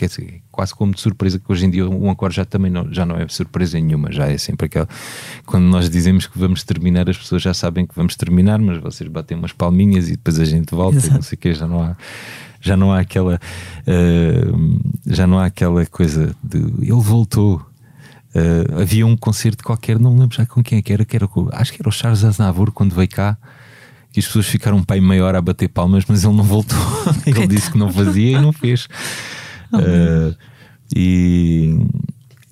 [0.00, 2.90] quer dizer, quase como de surpresa, que hoje em dia um encore já também não,
[2.90, 4.88] já não é surpresa nenhuma, já é sempre aquela.
[5.44, 9.10] Quando nós dizemos que vamos terminar, as pessoas já sabem que vamos terminar, mas vocês
[9.10, 11.12] batem umas palminhas e depois a gente volta Exato.
[11.12, 11.96] e não sei o que, já não há.
[12.62, 19.06] Já não há aquela uh, já não há aquela coisa de ele voltou, uh, havia
[19.06, 21.72] um concerto qualquer, não me lembro já com quem é que era, que era acho
[21.72, 23.36] que era o Charles Aznavour quando veio cá
[24.12, 26.76] que as pessoas ficaram um pai maior a bater palmas, mas ele não voltou.
[27.24, 28.88] ele disse que não fazia e não fez.
[29.72, 30.36] Uh,
[30.94, 31.76] e,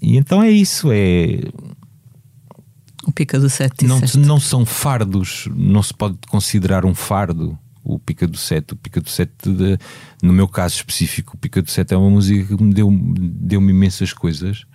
[0.01, 1.41] e então é isso, é
[3.05, 7.59] o pica do sete não, não são fardos, não se pode considerar um fardo
[7.89, 8.75] o Pica do Sete.
[8.75, 9.79] O Pica do Sete, de,
[10.23, 13.71] no meu caso específico, o Pica do Sete é uma música que me deu, deu-me
[13.71, 14.67] imensas coisas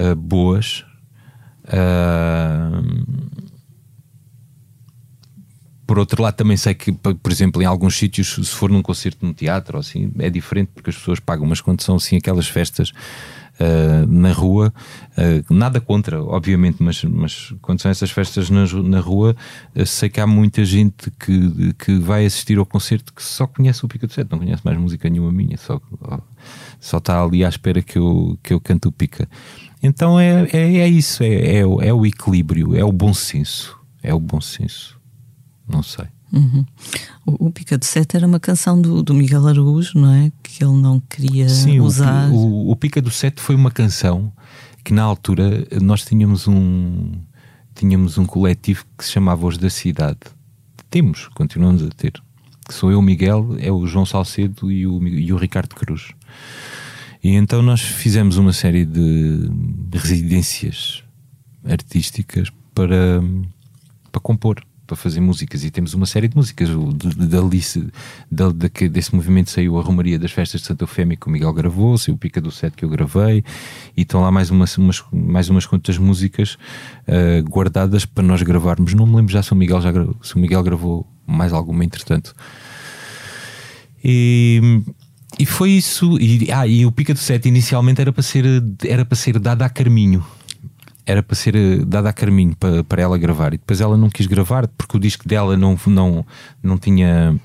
[0.00, 0.82] uh, boas.
[1.64, 3.26] Uh,
[5.86, 9.24] por outro lado, também sei que, por exemplo, em alguns sítios, se for num concerto
[9.24, 12.92] num teatro, assim, é diferente porque as pessoas pagam, mas quando são assim aquelas festas
[13.60, 14.72] uh, na rua,
[15.16, 19.36] uh, nada contra, obviamente, mas, mas quando são essas festas na, na rua,
[19.76, 23.84] uh, sei que há muita gente que, que vai assistir ao concerto que só conhece
[23.84, 25.80] o Pica do Sete, não conhece mais música nenhuma minha, só,
[26.80, 29.28] só está ali à espera que eu, que eu canto o Pica.
[29.80, 34.12] Então é, é, é isso, é, é, é o equilíbrio, é o bom senso, é
[34.12, 34.95] o bom senso.
[35.68, 36.06] Não sei.
[36.32, 36.64] Uhum.
[37.24, 40.32] O, o Pica de Sete era uma canção do, do Miguel Araújo, não é?
[40.42, 42.30] Que ele não queria Sim, usar.
[42.30, 44.32] O, o, o Pica do Sete foi uma canção
[44.84, 47.12] que na altura nós tínhamos um
[47.74, 50.18] tínhamos um coletivo que se chamava Os da Cidade.
[50.88, 52.12] Temos, continuamos a ter.
[52.66, 56.12] Que sou eu, Miguel, é o João Salcedo e o, e o Ricardo Cruz.
[57.22, 59.50] E então nós fizemos uma série de
[59.92, 61.02] residências
[61.64, 63.20] artísticas para,
[64.10, 66.68] para compor para fazer músicas e temos uma série de músicas.
[68.30, 68.46] Da,
[68.90, 72.14] desse movimento saiu a Romaria das Festas de Santa Eufémia que o Miguel gravou, saiu
[72.14, 73.44] o Pica do Sete que eu gravei
[73.96, 76.56] e estão lá mais, uma, umas, mais umas quantas músicas
[77.08, 78.94] uh, guardadas para nós gravarmos.
[78.94, 82.34] Não me lembro já se o Miguel, já se o Miguel gravou mais alguma entretanto.
[84.02, 84.82] E,
[85.38, 86.18] e foi isso.
[86.20, 88.44] E, ah, e o Pica do Sete inicialmente era para ser,
[88.84, 90.24] era para ser dado a Carminho
[91.06, 93.54] era para ser eh, dada a Carminho para, para ela gravar.
[93.54, 96.26] E depois ela não quis gravar porque o disco dela não, não,
[96.62, 97.38] não tinha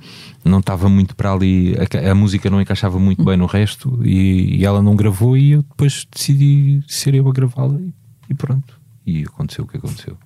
[0.43, 4.57] não estava muito para ali a, a, música não encaixava muito bem no resto e,
[4.57, 7.93] e, ela não gravou e eu depois decidi ser eu a gravá-la e,
[8.28, 8.80] e, pronto.
[9.05, 10.18] E aconteceu o que aconteceu.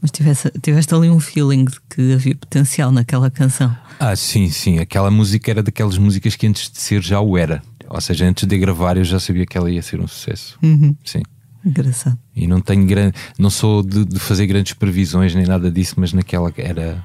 [0.00, 3.76] Mas tivesse, tiveste ali um feeling de que havia potencial naquela canção?
[3.98, 7.60] Ah sim, sim, aquela música era daquelas músicas que antes de ser já o era.
[7.88, 10.56] Ou seja, antes de gravar eu já sabia que ela ia ser um sucesso.
[10.62, 10.94] Uhum.
[11.04, 11.22] sim
[11.68, 12.18] Engraçado.
[12.34, 16.14] E não tenho grande, não sou de, de, fazer grandes previsões nem nada disso, mas
[16.14, 17.04] naquela era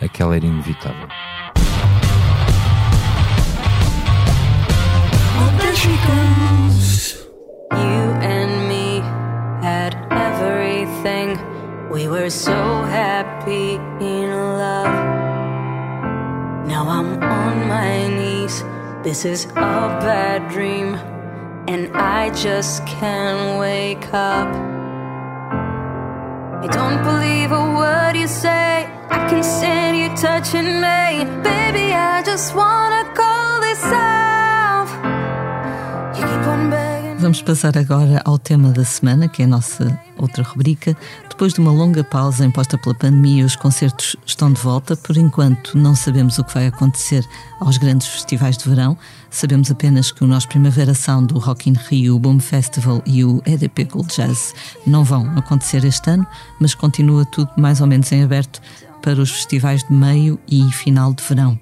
[0.00, 1.08] aquela era inevitável.
[7.72, 9.00] You and me
[9.62, 11.38] had everything.
[11.92, 14.90] We were so happy in love.
[16.66, 18.64] Now I'm on my knees.
[19.04, 20.98] This is a bad dream.
[21.72, 24.48] And I just can't wake up.
[26.64, 28.88] I don't believe a word you say.
[29.08, 31.08] I can stand you touching me.
[31.44, 34.29] Baby, I just wanna call this out.
[37.20, 40.96] Vamos passar agora ao tema da semana, que é a nossa outra rubrica.
[41.28, 44.96] Depois de uma longa pausa imposta pela pandemia, os concertos estão de volta.
[44.96, 47.22] Por enquanto, não sabemos o que vai acontecer
[47.60, 48.96] aos grandes festivais de verão.
[49.28, 53.22] Sabemos apenas que o nosso Primavera Sound, o Rock in Rio, o Boom Festival e
[53.22, 54.54] o EDP Gold Jazz
[54.86, 56.26] não vão acontecer este ano,
[56.58, 58.62] mas continua tudo mais ou menos em aberto
[59.02, 61.58] para os festivais de meio e final de verão.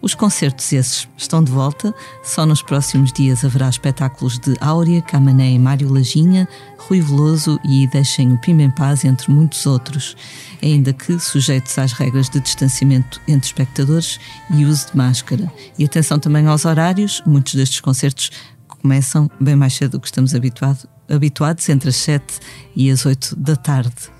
[0.00, 5.52] Os concertos esses estão de volta, só nos próximos dias haverá espetáculos de Áurea, Camané
[5.52, 10.16] e Mário Lajinha, Rui Veloso e Deixem o Pima em Paz, entre muitos outros,
[10.62, 14.18] ainda que sujeitos às regras de distanciamento entre espectadores
[14.50, 15.52] e uso de máscara.
[15.78, 18.30] E atenção também aos horários, muitos destes concertos
[18.66, 22.40] começam bem mais cedo do que estamos habituado, habituados, entre as 7
[22.74, 24.10] e as 8 da tarde.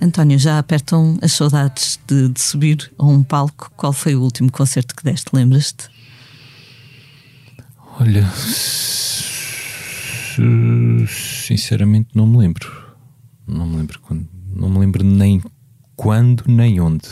[0.00, 3.70] António, já apertam as saudades de, de, subir a um palco?
[3.76, 5.34] Qual foi o último concerto que deste?
[5.34, 5.88] Lembras-te?
[8.00, 8.24] Olha,
[11.08, 12.70] sinceramente não me lembro.
[13.46, 14.28] Não me lembro quando.
[14.54, 15.42] Não me lembro nem
[15.96, 17.08] quando nem onde.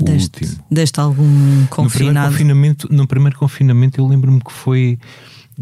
[0.00, 0.64] O deste, último.
[0.68, 1.84] Deste algum confinado?
[1.84, 4.98] No primeiro confinamento, no primeiro confinamento eu lembro-me que foi.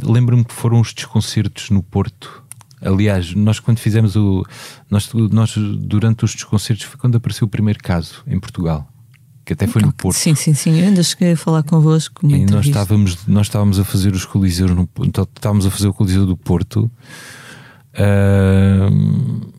[0.01, 2.48] Lembro-me que foram os desconcertos no Porto
[2.81, 4.45] Aliás, nós quando fizemos o.
[4.91, 8.89] Nós, nós durante os desconcertos foi quando apareceu o primeiro caso em Portugal.
[9.45, 10.19] Que até foi no Porto.
[10.19, 10.79] Sim, sim, sim.
[10.79, 12.27] Eu ainda cheguei a falar convosco.
[12.27, 15.95] E nós estávamos, nós estávamos a fazer os coliseus no, então, estávamos a fazer o
[15.95, 16.91] coliseu do Porto
[17.95, 19.53] uh,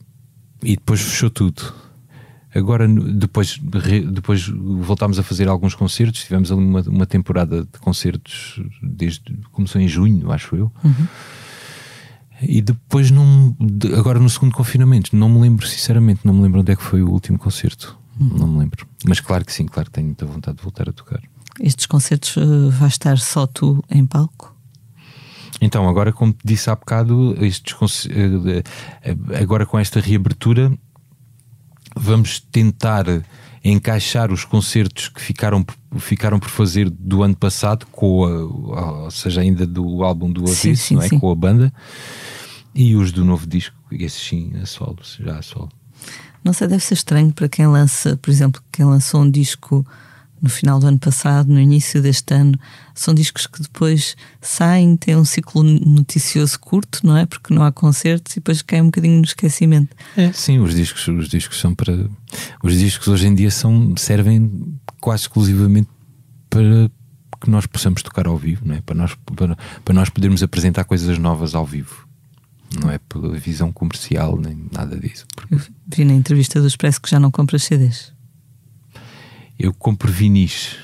[0.61, 1.73] e depois fechou tudo.
[2.53, 3.59] Agora, depois,
[4.11, 6.23] depois voltámos a fazer alguns concertos.
[6.23, 10.71] Tivemos ali uma, uma temporada de concertos desde começou em junho, acho eu.
[10.83, 11.07] Uhum.
[12.41, 13.55] E depois, não,
[13.97, 17.01] agora no segundo confinamento, não me lembro, sinceramente, não me lembro onde é que foi
[17.01, 17.97] o último concerto.
[18.19, 18.37] Uhum.
[18.37, 18.87] Não me lembro.
[19.05, 21.21] Mas claro que sim, claro que tenho muita vontade de voltar a tocar.
[21.59, 24.55] Estes concertos uh, vai estar só tu em palco?
[25.61, 27.73] Então, agora, como te disse há bocado, estes,
[28.05, 30.71] uh, agora com esta reabertura,
[31.95, 33.05] vamos tentar
[33.63, 35.65] encaixar os concertos que ficaram,
[35.97, 40.43] ficaram por fazer do ano passado, com a, ou seja, ainda do álbum do
[40.91, 41.09] não é?
[41.09, 41.73] com a banda,
[42.73, 45.69] e os do novo disco, esses sim, a solo, já a solo.
[46.43, 49.85] Não sei, deve ser estranho para quem lança, por exemplo, quem lançou um disco
[50.41, 52.57] no final do ano passado, no início deste ano,
[52.95, 57.25] são discos que depois saem, têm um ciclo noticioso curto, não é?
[57.25, 59.95] Porque não há concertos e depois cai um bocadinho no esquecimento.
[60.15, 62.09] É, sim, os discos, os discos são para.
[62.63, 65.89] Os discos hoje em dia são, servem quase exclusivamente
[66.49, 66.89] para
[67.41, 68.81] que nós possamos tocar ao vivo, não é?
[68.81, 72.08] Para nós, para, para nós podermos apresentar coisas novas ao vivo.
[72.77, 75.25] Não é pela visão comercial nem nada disso.
[75.35, 75.55] Porque...
[75.55, 78.13] Eu vi na entrevista do Expresso que já não compras CDs.
[79.57, 80.75] Eu compro vinis.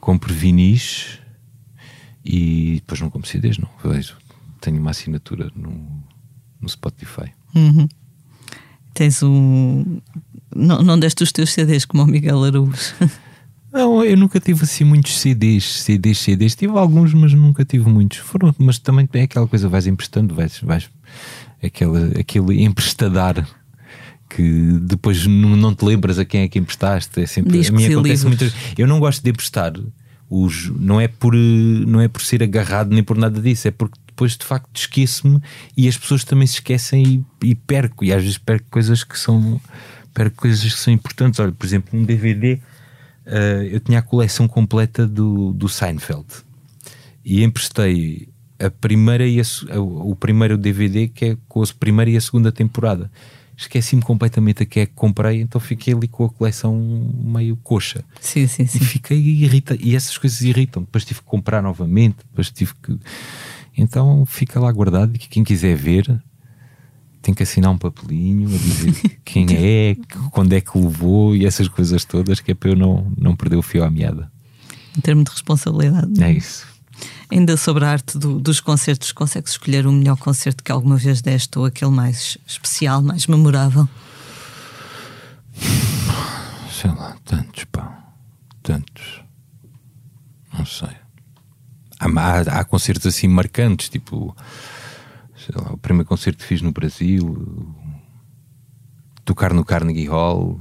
[0.00, 1.18] Compro vinis
[2.24, 3.70] e depois não compro CDs, não.
[3.82, 4.16] Vejo.
[4.60, 6.04] Tenho uma assinatura no,
[6.60, 7.32] no Spotify.
[7.54, 7.88] Uhum.
[8.92, 10.00] Tens um.
[10.54, 12.94] Não, não deste os teus CDs como o Miguel Araújo.
[13.72, 16.54] Não, eu nunca tive assim muitos CDs, CDs, CDs.
[16.54, 18.18] Tive alguns, mas nunca tive muitos.
[18.18, 20.88] Foram, mas também é aquela coisa, vais emprestando, vais, vais
[21.62, 23.46] aquele, aquele emprestadar
[24.28, 27.20] que depois não, não te lembras a quem é que emprestaste.
[27.20, 29.72] É sempre, a mim acontece muitas Eu não gosto de emprestar
[30.30, 33.98] os, não é por não é por ser agarrado nem por nada disso, é porque
[34.06, 35.40] depois de facto esqueço-me
[35.76, 39.18] e as pessoas também se esquecem e, e, perco, e às vezes perco coisas que
[39.18, 39.60] são
[40.12, 41.40] perco coisas que são importantes.
[41.40, 42.58] Olha, por exemplo, um DVD
[43.28, 46.26] uh, eu tinha a coleção completa do, do Seinfeld
[47.24, 52.16] e emprestei a primeira e a, o primeiro DVD que é com a primeira e
[52.16, 53.10] a segunda temporada.
[53.56, 56.76] Esqueci-me completamente a que é que comprei, então fiquei ali com a coleção
[57.20, 58.04] meio coxa.
[58.20, 58.78] Sim, sim, sim.
[58.78, 60.82] E fiquei irrita e essas coisas irritam.
[60.84, 62.96] Depois tive que comprar novamente, depois tive que.
[63.76, 66.22] Então fica lá guardado e quem quiser ver
[67.28, 69.96] tem que assinar um papelinho a dizer quem é,
[70.30, 73.56] quando é que levou e essas coisas todas, que é para eu não, não perder
[73.56, 74.32] o fio à meada.
[74.96, 76.24] Em termos de responsabilidade.
[76.24, 76.66] É isso.
[77.30, 81.20] Ainda sobre a arte do, dos concertos, consegues escolher o melhor concerto que alguma vez
[81.20, 83.86] deste ou aquele mais especial, mais memorável?
[86.72, 88.04] Sei lá, tantos, pá.
[88.62, 89.20] Tantos.
[90.56, 90.96] Não sei.
[92.00, 94.34] Há, há, há concertos assim marcantes, tipo
[95.56, 97.74] lá, o primeiro concerto que fiz no Brasil,
[99.24, 100.60] tocar no Carnegie Hall,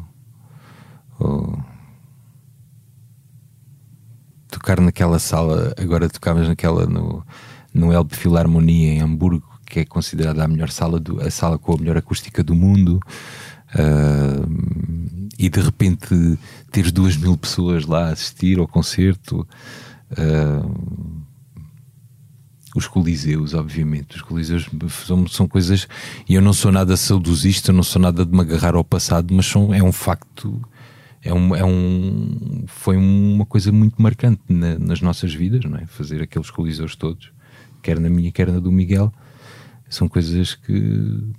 [4.49, 7.25] tocar naquela sala, agora tocámos naquela no,
[7.73, 11.73] no Elbe Philharmonie em Hamburgo, que é considerada a melhor sala, do, a sala com
[11.73, 12.99] a melhor acústica do mundo.
[13.73, 16.39] Uh, e de repente
[16.71, 19.47] teres duas mil pessoas lá a assistir ao concerto.
[20.11, 21.26] Uh,
[22.75, 24.15] os coliseus, obviamente.
[24.15, 24.69] Os coliseus
[25.05, 25.87] são, são coisas.
[26.27, 29.45] E eu não sou nada saudosista, não sou nada de me agarrar ao passado, mas
[29.45, 30.61] são, é um facto.
[31.23, 35.85] É um, é um, foi uma coisa muito marcante na, nas nossas vidas, não é?
[35.85, 37.31] Fazer aqueles coliseus todos,
[37.81, 39.11] quer na minha, quer na do Miguel,
[39.89, 41.33] são coisas que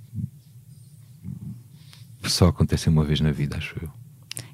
[2.23, 3.89] só acontecem uma vez na vida, acho eu.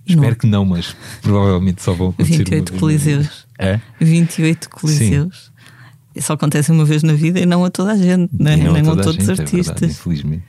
[0.05, 0.35] Espero não.
[0.35, 3.47] que não, mas provavelmente só vão acontecer 28 coliseus.
[3.57, 3.81] É?
[3.99, 5.45] 28 coliseus.
[5.47, 5.54] Sim
[6.21, 8.57] só acontece uma vez na vida e não a toda a gente, não é?
[8.57, 9.59] não nem a, todos os artistas.
[9.59, 10.43] É verdade, infelizmente.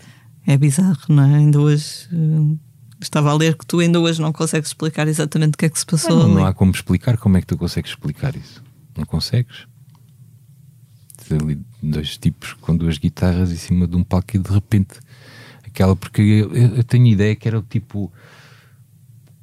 [0.46, 1.36] É bizarro, não é?
[1.36, 2.58] Ainda hoje uh,
[3.00, 5.78] estava a ler que tu ainda hoje não consegues explicar exatamente o que é que
[5.78, 6.16] se passou.
[6.16, 7.16] Não, não há como explicar.
[7.18, 8.62] Como é que tu consegues explicar isso?
[8.96, 9.66] Não consegues?
[11.28, 15.00] Ali dois tipos com duas guitarras em cima de um palco e de repente
[15.64, 18.12] aquela, porque eu, eu tenho ideia que era o tipo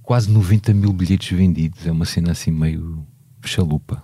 [0.02, 1.86] quase 90 mil bilhetes vendidos.
[1.86, 3.06] É uma cena assim meio
[3.44, 4.02] chalupa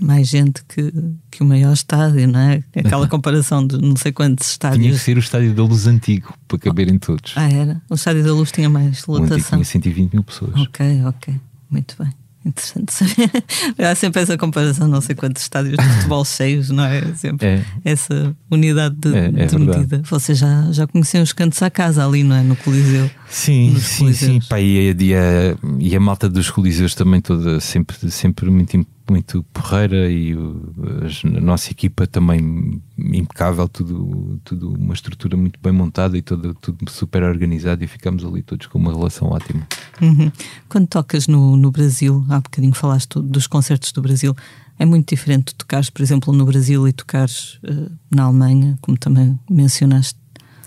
[0.00, 0.92] mais gente que,
[1.30, 2.62] que o maior estádio, não é?
[2.76, 4.82] Aquela comparação de não sei quantos estádios.
[4.82, 7.32] Tinha que ser o estádio da Luz antigo para caberem todos.
[7.36, 7.82] Ah, era?
[7.88, 9.58] O estádio da Luz tinha mais lotação.
[9.58, 10.54] Tinha 120 mil pessoas.
[10.56, 11.34] Ok, ok.
[11.70, 12.12] Muito bem.
[12.46, 13.30] Interessante saber.
[13.84, 17.02] Há sempre essa comparação, não sei quantos estádios de futebol cheios, não é?
[17.14, 17.64] Sempre é.
[17.84, 20.00] essa unidade de, é, é de medida.
[20.04, 22.44] Vocês já, já conheciam os cantos à casa ali, não é?
[22.44, 23.10] No Coliseu.
[23.28, 24.44] Sim, sim, Coliseus.
[24.44, 24.48] sim.
[24.48, 28.76] Pá, e, a, e, a, e a malta dos Coliseus também toda sempre, sempre muito
[29.08, 36.16] muito porreira e a nossa equipa também impecável, tudo, tudo uma estrutura muito bem montada
[36.16, 39.66] e tudo, tudo super organizado e ficamos ali todos com uma relação ótima.
[40.00, 40.30] Uhum.
[40.68, 44.34] Quando tocas no, no Brasil, há bocadinho falaste dos concertos do Brasil,
[44.78, 48.98] é muito diferente de tocares, por exemplo, no Brasil e tocares uh, na Alemanha, como
[48.98, 50.18] também mencionaste.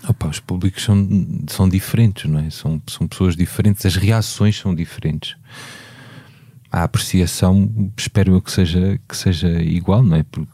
[0.08, 1.06] Opa, os públicos são,
[1.46, 2.48] são diferentes, não é?
[2.48, 5.36] São, são pessoas diferentes, as reações são diferentes
[6.70, 10.22] a apreciação espero eu que seja, que seja igual, não é?
[10.22, 10.52] Porque,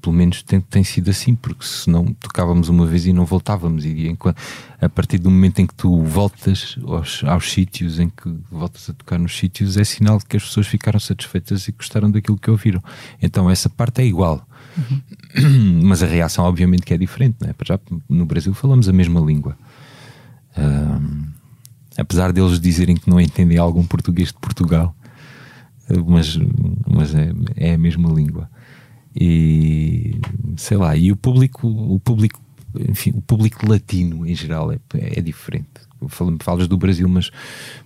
[0.00, 3.84] pelo menos tem, tem sido assim, porque senão tocávamos uma vez e não voltávamos.
[3.84, 4.38] E enquanto,
[4.80, 8.94] a partir do momento em que tu voltas aos, aos sítios, em que voltas a
[8.94, 12.50] tocar nos sítios, é sinal de que as pessoas ficaram satisfeitas e gostaram daquilo que
[12.50, 12.82] ouviram.
[13.20, 14.48] Então essa parte é igual.
[14.78, 15.82] Uhum.
[15.84, 17.54] Mas a reação, obviamente, que é diferente, não é?
[17.66, 17.78] Já
[18.08, 19.56] no Brasil falamos a mesma língua.
[20.56, 21.43] Um,
[21.96, 24.94] apesar deles dizerem que não entendem algum português de Portugal,
[26.06, 26.38] mas,
[26.88, 28.50] mas é, é a mesma língua.
[29.14, 30.18] E
[30.56, 32.40] sei lá, e o público, o público,
[32.88, 35.68] enfim, o público latino em geral é, é diferente.
[36.40, 37.30] Falas do Brasil, mas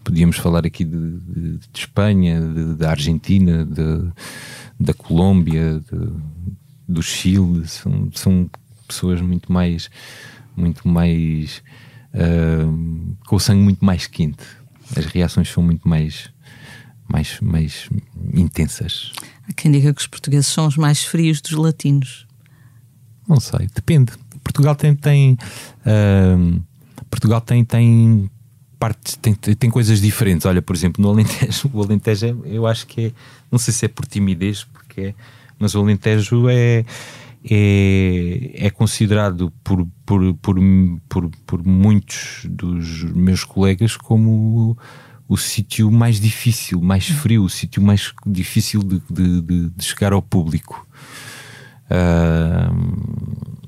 [0.03, 4.11] podíamos falar aqui de, de, de Espanha, da Argentina, de,
[4.81, 5.81] da Colômbia,
[6.89, 7.69] do Chile.
[7.69, 8.51] São, são
[8.89, 9.89] pessoas muito mais,
[10.57, 11.63] muito mais
[12.15, 14.45] uh, com o sangue muito mais quente.
[14.97, 16.31] As reações são muito mais,
[17.09, 17.89] mais, mais
[18.35, 19.13] intensas.
[19.49, 22.27] Há quem diga que os portugueses são os mais frios dos latinos.
[23.29, 24.13] Não sei, depende.
[24.43, 25.39] Portugal tem, tem
[25.85, 26.63] uh,
[27.11, 28.31] Portugal tem, tem
[28.79, 30.47] partes, tem, tem coisas diferentes.
[30.47, 33.13] Olha, por exemplo, no Alentejo, o Alentejo é, eu acho que é,
[33.51, 35.15] não sei se é por timidez, porque é,
[35.59, 36.85] mas o Alentejo é,
[37.45, 40.57] é, é considerado por, por, por,
[41.09, 44.77] por, por muitos dos meus colegas como
[45.29, 50.13] o, sítio mais difícil, mais frio, o sítio mais difícil de, de, de, de chegar
[50.13, 50.87] ao público.
[51.91, 53.59] Uh,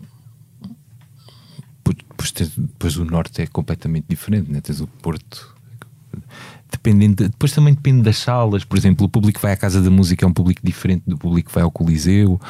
[2.57, 4.61] depois o norte é completamente diferente, né?
[4.61, 5.55] tens o Porto.
[6.71, 9.81] Dependendo de, depois também depende das salas, por exemplo, o público que vai à Casa
[9.81, 12.41] da Música é um público diferente do público que vai ao Coliseu.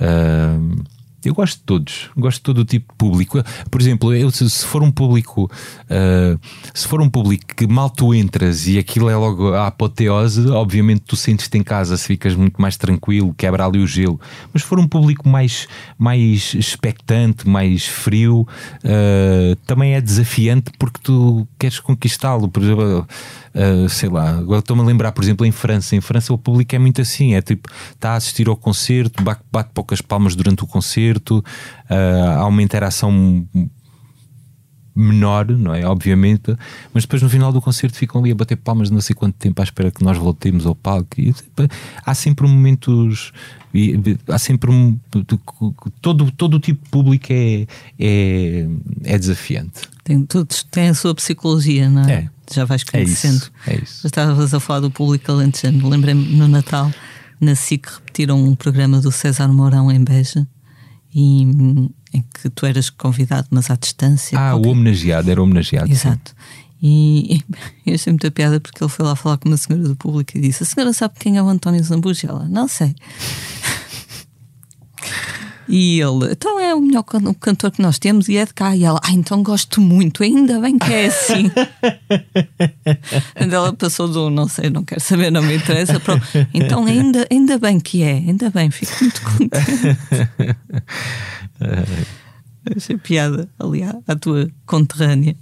[0.00, 0.82] Uh,
[1.22, 3.42] eu gosto de todos, gosto de todo o tipo de público.
[3.70, 6.40] Por exemplo, eu, se, for um público, uh,
[6.72, 11.02] se for um público que mal tu entras e aquilo é logo a apoteose, obviamente
[11.02, 14.18] tu sentes-te em casa, se ficas muito mais tranquilo, quebra ali o gelo.
[14.50, 18.48] Mas se for um público mais, mais expectante, mais frio,
[18.82, 22.48] uh, também é desafiante porque tu queres conquistá-lo.
[22.48, 23.06] Por exemplo,
[23.54, 25.96] Uh, sei lá, agora estou-me a lembrar, por exemplo, em França.
[25.96, 29.42] Em França o público é muito assim: é tipo, está a assistir ao concerto, bate,
[29.50, 33.44] bate poucas palmas durante o concerto, uh, há uma interação
[34.94, 35.84] menor, não é?
[35.86, 36.56] Obviamente,
[36.92, 39.60] mas depois no final do concerto ficam ali a bater palmas não sei quanto tempo
[39.60, 41.08] à espera que nós voltemos ao palco.
[41.18, 41.66] E, tipo,
[42.04, 43.32] há sempre momentos.
[44.28, 44.98] Há sempre um,
[46.00, 47.66] todo, todo o tipo de público é,
[47.98, 48.68] é,
[49.04, 49.82] é desafiante.
[50.02, 52.12] Tem, todos têm a sua psicologia, não é?
[52.12, 53.46] é já vais conhecendo.
[53.66, 53.80] É isso.
[53.80, 54.06] É isso.
[54.06, 55.88] Estavas a falar do público alentejano.
[55.88, 56.90] Lembrei-me no Natal,
[57.40, 60.46] na SIC, repetiram um programa do César Mourão em Beja
[61.14, 64.38] e, em que tu eras convidado, mas à distância.
[64.38, 64.68] Ah, qualquer...
[64.68, 65.90] o homenageado, era homenageado.
[65.90, 66.34] Exato.
[66.82, 67.44] E, e
[67.90, 70.40] eu achei muita piada porque ele foi lá falar com uma senhora do público e
[70.40, 72.28] disse: A senhora sabe quem é o António Zambuja?
[72.28, 72.94] Ela, não sei.
[75.70, 78.74] E ele, então é o melhor cantor que nós temos e é de cá.
[78.74, 81.48] E ela, ah, então gosto muito, ainda bem que é assim.
[83.38, 86.00] Quando ela passou do não sei, não quero saber, não me interessa.
[86.00, 86.20] Para,
[86.52, 89.56] então ainda, ainda bem que é, ainda bem, fico muito contente.
[92.76, 95.34] Achei piada, aliás, à tua conterrânea.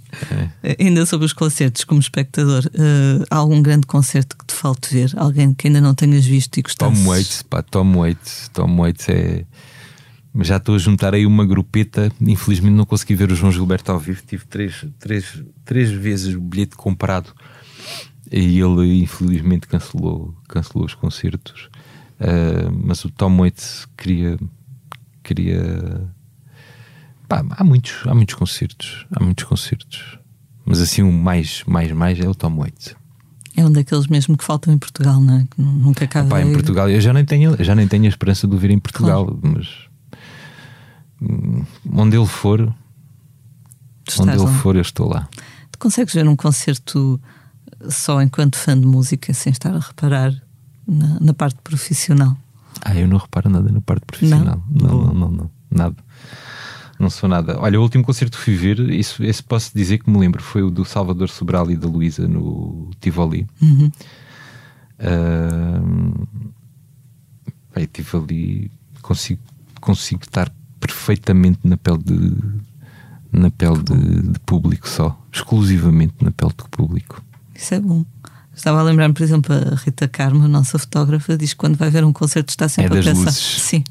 [0.63, 0.77] É.
[0.79, 5.11] Ainda sobre os concertos, como espectador, uh, há algum grande concerto que te falte ver?
[5.17, 6.95] Alguém que ainda não tenhas visto e gostasse?
[7.03, 8.49] Tom Waits, pá, Tom Waits.
[8.53, 9.45] Tom Waits é
[10.35, 12.11] já estou a juntar aí uma grupeta.
[12.21, 14.21] Infelizmente não consegui ver o João Gilberto ao vivo.
[14.25, 17.33] Tive três, três, três vezes o bilhete comprado
[18.31, 21.69] e ele infelizmente cancelou, cancelou os concertos.
[22.19, 24.37] Uh, mas o Tom Waits queria.
[25.23, 26.11] queria
[27.27, 29.05] pá, há, muitos, há muitos concertos.
[29.11, 30.19] Há muitos concertos.
[30.65, 32.95] Mas assim o mais, mais, mais é o Tom Waits.
[33.55, 35.47] É um daqueles mesmo que faltam em Portugal, não é?
[35.49, 36.29] Que nunca acaba.
[36.29, 38.69] Pá, em Portugal, eu já nem tenho, já nem tenho a esperança de o ver
[38.69, 39.39] em Portugal, claro.
[39.41, 39.88] mas
[41.91, 42.73] onde ele for,
[44.19, 44.53] onde ele lá.
[44.59, 45.27] for, eu estou lá.
[45.71, 47.19] Tu consegues ver um concerto
[47.89, 50.33] só enquanto fã de música, sem estar a reparar
[50.87, 52.35] na, na parte profissional?
[52.81, 54.61] Ah, eu não reparo nada na parte profissional.
[54.69, 55.95] Não, não, não, não, não, nada.
[56.99, 57.57] Não sou nada.
[57.59, 60.61] Olha, o último concerto que fui ver, isso, esse posso dizer que me lembro, foi
[60.61, 63.47] o do Salvador Sobral e da Luísa no Tivoli.
[63.61, 63.89] Uhum.
[64.99, 66.27] Uh,
[67.73, 68.69] bem, Tivoli,
[69.01, 69.41] consigo,
[69.79, 72.33] consigo estar perfeitamente na pele de
[73.31, 77.23] na pele de, de, público só, exclusivamente na pele de público.
[77.53, 78.03] Isso é bom.
[78.55, 81.89] Estava a lembrar, por exemplo, a Rita Carmo, a nossa fotógrafa, diz que quando vai
[81.89, 83.25] ver um concerto está sempre é a pensar.
[83.25, 83.61] Luzes.
[83.61, 83.83] Sim.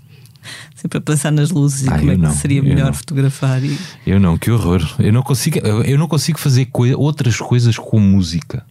[0.74, 3.62] Sempre a pensar nas luzes ah, e como é que não, seria melhor fotografar.
[3.64, 3.78] E...
[4.06, 4.82] Eu não, que horror.
[4.98, 8.64] Eu não consigo, eu não consigo fazer coi outras coisas com música.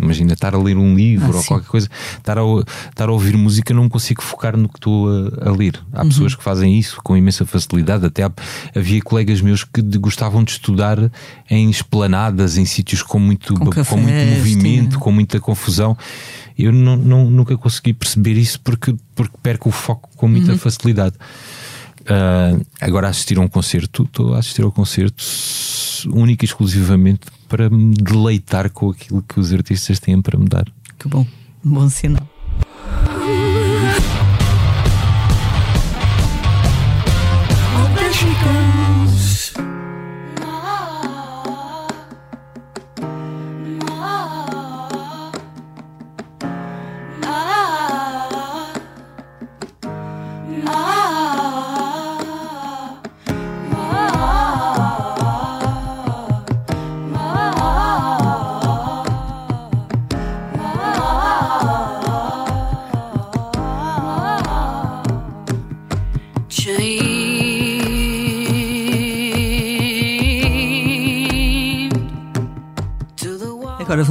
[0.00, 1.48] Imagina estar a ler um livro ah, ou sim.
[1.48, 2.42] qualquer coisa, estar a,
[2.88, 5.80] estar a ouvir música, não consigo focar no que estou a, a ler.
[5.92, 6.08] Há uhum.
[6.08, 8.06] pessoas que fazem isso com imensa facilidade.
[8.06, 8.30] Até há,
[8.76, 11.10] havia colegas meus que de, gostavam de estudar
[11.50, 15.96] em esplanadas, em sítios com muito, com, com muito movimento, com muita confusão.
[16.56, 20.58] Eu não, não, nunca consegui perceber isso porque, porque perco o foco com muita uhum.
[20.58, 21.16] facilidade.
[22.02, 25.22] Uh, agora assistir a um concerto, estou a assistir ao concerto
[26.06, 30.66] única e exclusivamente para me deleitar com aquilo que os artistas têm para me dar.
[30.98, 31.26] Que bom,
[31.64, 32.37] bom sinal.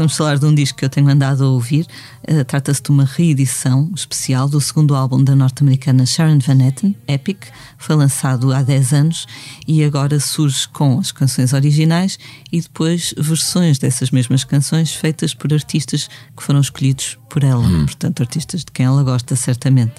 [0.07, 1.85] Vamos falar de um disco que eu tenho andado a ouvir.
[2.25, 7.43] Uh, Trata-se de uma reedição especial do segundo álbum da norte-americana Sharon Van Etten, Epic.
[7.77, 9.27] Foi lançado há 10 anos
[9.67, 12.17] e agora surge com as canções originais
[12.53, 17.67] e depois versões dessas mesmas canções feitas por artistas que foram escolhidos por ela.
[17.67, 17.85] Hum.
[17.85, 19.95] Portanto, artistas de quem ela gosta, certamente.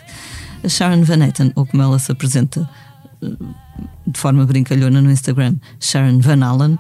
[0.65, 2.69] A Sharon Van Etten, ou como ela se apresenta
[3.23, 3.29] eh,
[4.07, 6.79] de forma brincalhona no Instagram, Sharon Van Allen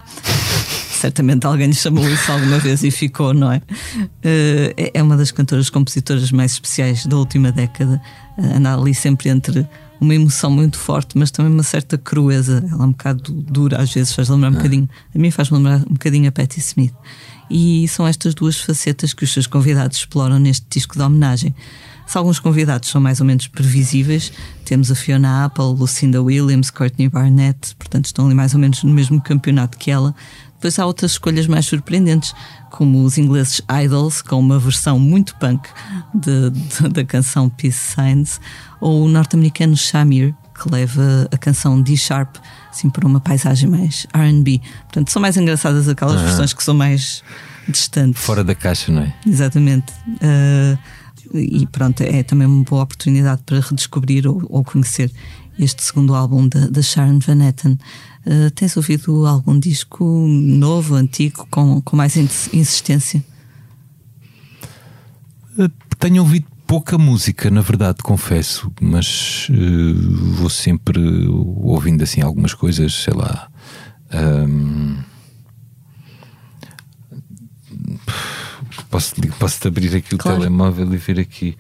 [1.08, 3.56] certamente alguém lhe chamou isso alguma vez e ficou, não é?
[3.56, 8.00] Uh, é uma das cantoras compositoras mais especiais da última década.
[8.36, 9.66] Uh, anda ali sempre entre
[10.00, 12.62] uma emoção muito forte, mas também uma certa crueza.
[12.70, 14.56] Ela é um bocado dura, às vezes faz lembrar um ah.
[14.56, 14.88] bocadinho.
[15.14, 16.94] A mim faz lembrar um bocadinho a Patti Smith.
[17.50, 21.54] E são estas duas facetas que os seus convidados exploram neste disco de homenagem.
[22.06, 24.32] Se alguns convidados são mais ou menos previsíveis,
[24.64, 28.92] temos a Fiona Apple, Lucinda Williams, Courtney Barnett, portanto estão ali mais ou menos no
[28.92, 30.14] mesmo campeonato que ela.
[30.58, 32.34] Depois há outras escolhas mais surpreendentes,
[32.70, 35.68] como os ingleses Idols, com uma versão muito punk
[36.12, 38.40] de, de, da canção Peace Signs,
[38.80, 42.36] ou o norte-americano Shamir, que leva a canção D-Sharp
[42.70, 44.60] assim, para uma paisagem mais RB.
[44.82, 46.26] Portanto, são mais engraçadas aquelas uhum.
[46.26, 47.22] versões que são mais
[47.68, 48.20] distantes.
[48.20, 49.14] Fora da caixa, não é?
[49.24, 49.92] Exatamente.
[50.06, 50.78] Uh,
[51.34, 55.12] e pronto, é também uma boa oportunidade para redescobrir ou, ou conhecer
[55.58, 57.78] este segundo álbum da Sharon Van Etten.
[58.28, 63.24] Uh, tens ouvido algum disco novo, antigo, com, com mais insistência?
[65.58, 72.52] Uh, tenho ouvido pouca música, na verdade, confesso, mas uh, vou sempre ouvindo assim algumas
[72.52, 73.50] coisas, sei lá.
[74.12, 75.02] Um,
[78.90, 80.40] posso, posso abrir aqui o claro.
[80.40, 81.56] telemóvel e ver aqui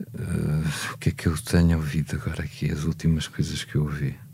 [0.00, 3.84] uh, o que é que eu tenho ouvido agora aqui, as últimas coisas que eu
[3.84, 4.25] ouvi.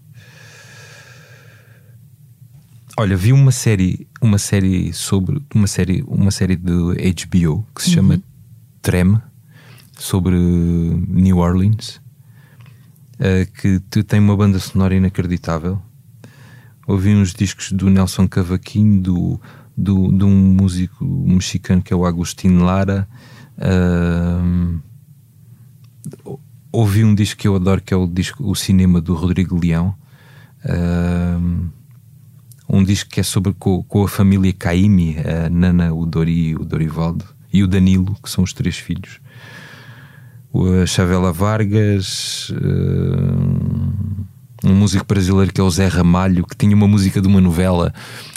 [2.99, 7.89] Olha, vi uma série, uma série sobre uma série, uma série de HBO que se
[7.89, 7.95] uhum.
[7.95, 8.23] chama
[8.83, 9.19] Trem
[9.99, 12.03] sobre New Orleans,
[13.19, 15.81] uh, que tem uma banda sonora inacreditável.
[16.87, 19.41] Ouvi uns discos do Nelson Cavaquinho, do,
[19.75, 23.09] do, de um músico mexicano que é o Agustín Lara.
[23.57, 24.79] Uh,
[26.71, 29.95] ouvi um disco que eu adoro, que é o disco O Cinema do Rodrigo Leão.
[30.63, 31.71] Uh,
[32.73, 36.65] um disco que é sobre com, com a família Caimi, a Nana, o Dori, o
[36.65, 39.21] Dorivaldo e o Danilo, que são os três filhos.
[40.83, 44.25] A Chavela Vargas, uh,
[44.65, 47.93] um músico brasileiro que é o Zé Ramalho, que tinha uma música de uma novela.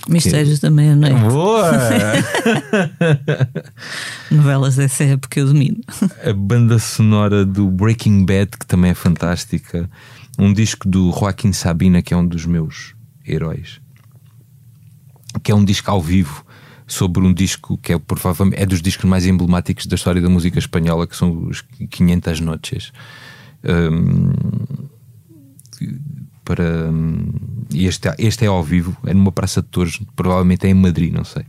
[0.09, 0.63] Mistérios que...
[0.63, 1.19] da meia-noite.
[1.21, 1.71] Boa!
[4.29, 5.77] Novelas dessa época eu domino.
[6.25, 9.89] A banda sonora do Breaking Bad, que também é fantástica.
[10.37, 12.93] Um disco do Joaquim Sabina, que é um dos meus
[13.25, 13.84] heróis
[15.39, 16.45] que é um disco ao vivo
[16.87, 20.59] sobre um disco que é provavelmente é dos discos mais emblemáticos da história da música
[20.59, 22.91] espanhola, que são os 500 Noches.
[23.63, 24.31] Um,
[26.43, 26.91] para
[27.73, 31.23] este, este é ao vivo, é numa praça de touros, provavelmente é em Madrid, não
[31.23, 31.43] sei.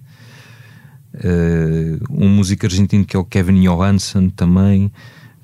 [1.14, 4.90] Uh, um músico argentino que é o Kevin Johansson também.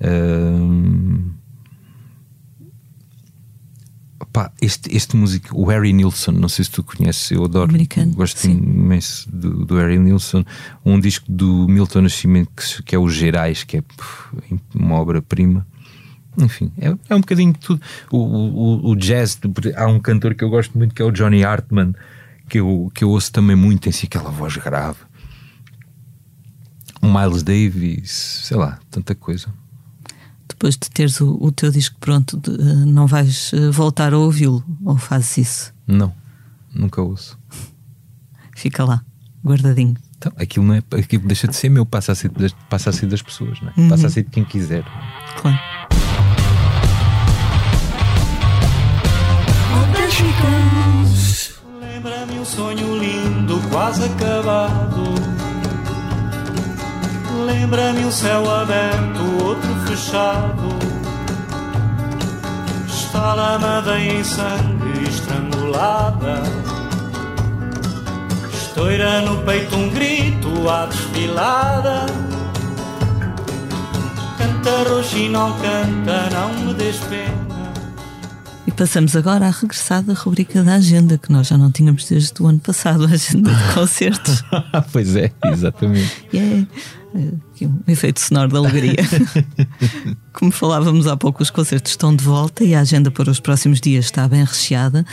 [0.01, 1.42] Uh,
[4.33, 8.13] Pá, este, este músico, o Harry Nilsson, não sei se tu conheces, eu adoro, Americano,
[8.13, 8.53] gosto sim.
[8.53, 10.43] imenso do, do, Harry Nilsson.
[10.83, 13.83] Um disco do Milton Nascimento que, que é o Gerais, que é
[14.73, 15.67] uma obra-prima.
[16.35, 17.79] Enfim, é, é um bocadinho de tudo.
[18.09, 19.39] O, o, o, jazz,
[19.75, 21.93] há um cantor que eu gosto muito que é o Johnny Hartman,
[22.49, 24.97] que eu, que eu ouço também muito, tem si aquela voz grave.
[27.03, 29.53] O Miles Davis, sei lá, tanta coisa
[30.63, 34.17] depois de teres o, o teu disco pronto, de, uh, não vais uh, voltar a
[34.17, 34.63] ouvi-lo?
[34.85, 35.73] Ou fazes isso?
[35.85, 36.13] Não,
[36.73, 37.37] nunca ouço.
[38.55, 39.03] Fica lá,
[39.45, 39.97] guardadinho.
[40.17, 42.31] Então, aquilo, não é, aquilo deixa de ser meu, passa a ser,
[42.69, 43.73] passa a ser das pessoas, não é?
[43.77, 43.89] Uhum.
[43.89, 44.85] passa a ser de quem quiser.
[45.41, 45.59] Claro.
[51.81, 55.12] Lembra-me o sonho lindo, quase acabado.
[57.45, 60.69] Lembra-me um céu aberto, outro fechado.
[62.87, 66.41] Está lamada em sangue estrangulada.
[68.53, 72.05] Estoura no peito um grito à desfilada.
[74.37, 77.43] Canta, roxo não canta, não me despenda.
[78.65, 82.47] E passamos agora à regressada rubrica da agenda, que nós já não tínhamos desde o
[82.47, 84.43] ano passado, a agenda de concertos.
[84.91, 86.23] pois é, exatamente.
[86.33, 86.65] Yeah.
[87.53, 88.95] Aqui um efeito sonoro de alegria.
[90.33, 93.79] Como falávamos há pouco, os concertos estão de volta e a agenda para os próximos
[93.79, 95.05] dias está bem recheada.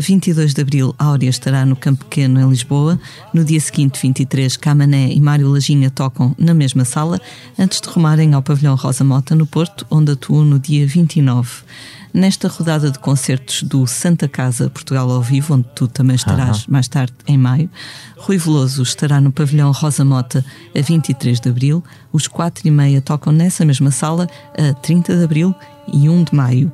[0.00, 2.98] 22 de abril, Áurea estará no Campo Pequeno, em Lisboa.
[3.34, 7.20] No dia seguinte, 23, Camané e Mário Lajinha tocam na mesma sala,
[7.58, 11.64] antes de rumarem ao Pavilhão Rosa Mota, no Porto, onde atuam no dia 29
[12.12, 16.88] nesta rodada de concertos do Santa Casa Portugal ao Vivo, onde tu também estarás mais
[16.88, 17.70] tarde em maio.
[18.16, 20.44] Rui Veloso estará no pavilhão Rosa Mota
[20.76, 21.82] a 23 de abril.
[22.12, 25.54] Os quatro e meia tocam nessa mesma sala a 30 de abril
[25.92, 26.72] e 1 de maio.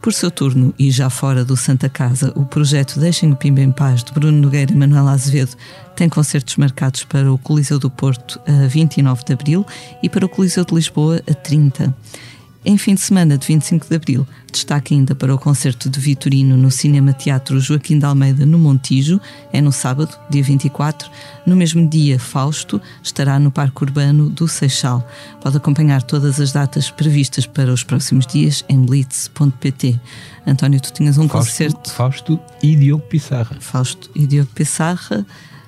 [0.00, 3.72] Por seu turno, e já fora do Santa Casa, o projeto Deixem o Pimba em
[3.72, 5.56] Paz, de Bruno Nogueira e Manuela Azevedo,
[5.96, 9.66] tem concertos marcados para o Coliseu do Porto a 29 de abril
[10.02, 11.92] e para o Coliseu de Lisboa a 30.
[12.68, 16.56] Em fim de semana de 25 de Abril, destaque ainda para o concerto de Vitorino
[16.56, 19.20] no Cinema Teatro Joaquim de Almeida no Montijo,
[19.52, 21.08] é no sábado, dia 24.
[21.46, 25.08] No mesmo dia, Fausto estará no Parque Urbano do Seixal.
[25.40, 30.00] Pode acompanhar todas as datas previstas para os próximos dias em blitz.pt.
[30.44, 31.92] António, tu tinhas um Fausto, concerto.
[31.92, 33.56] Fausto e Diogo Pissarra.
[33.60, 35.24] Fausto e Diogo Pissarra.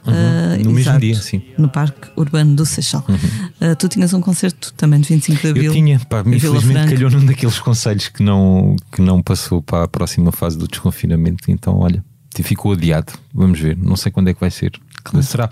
[0.08, 1.42] Uhum, uh, no mesmo exato, dia, sim.
[1.56, 3.04] No Parque Urbano do Seixal.
[3.08, 3.72] Uhum.
[3.72, 5.64] Uh, tu tinhas um concerto também de 25 de Abril.
[5.64, 9.88] Eu tinha, pá, infelizmente calhou num daqueles conselhos que não, que não passou para a
[9.88, 12.04] próxima fase do desconfinamento, então olha,
[12.42, 13.12] ficou adiado.
[13.32, 14.72] Vamos ver, não sei quando é que vai ser.
[15.22, 15.48] Será?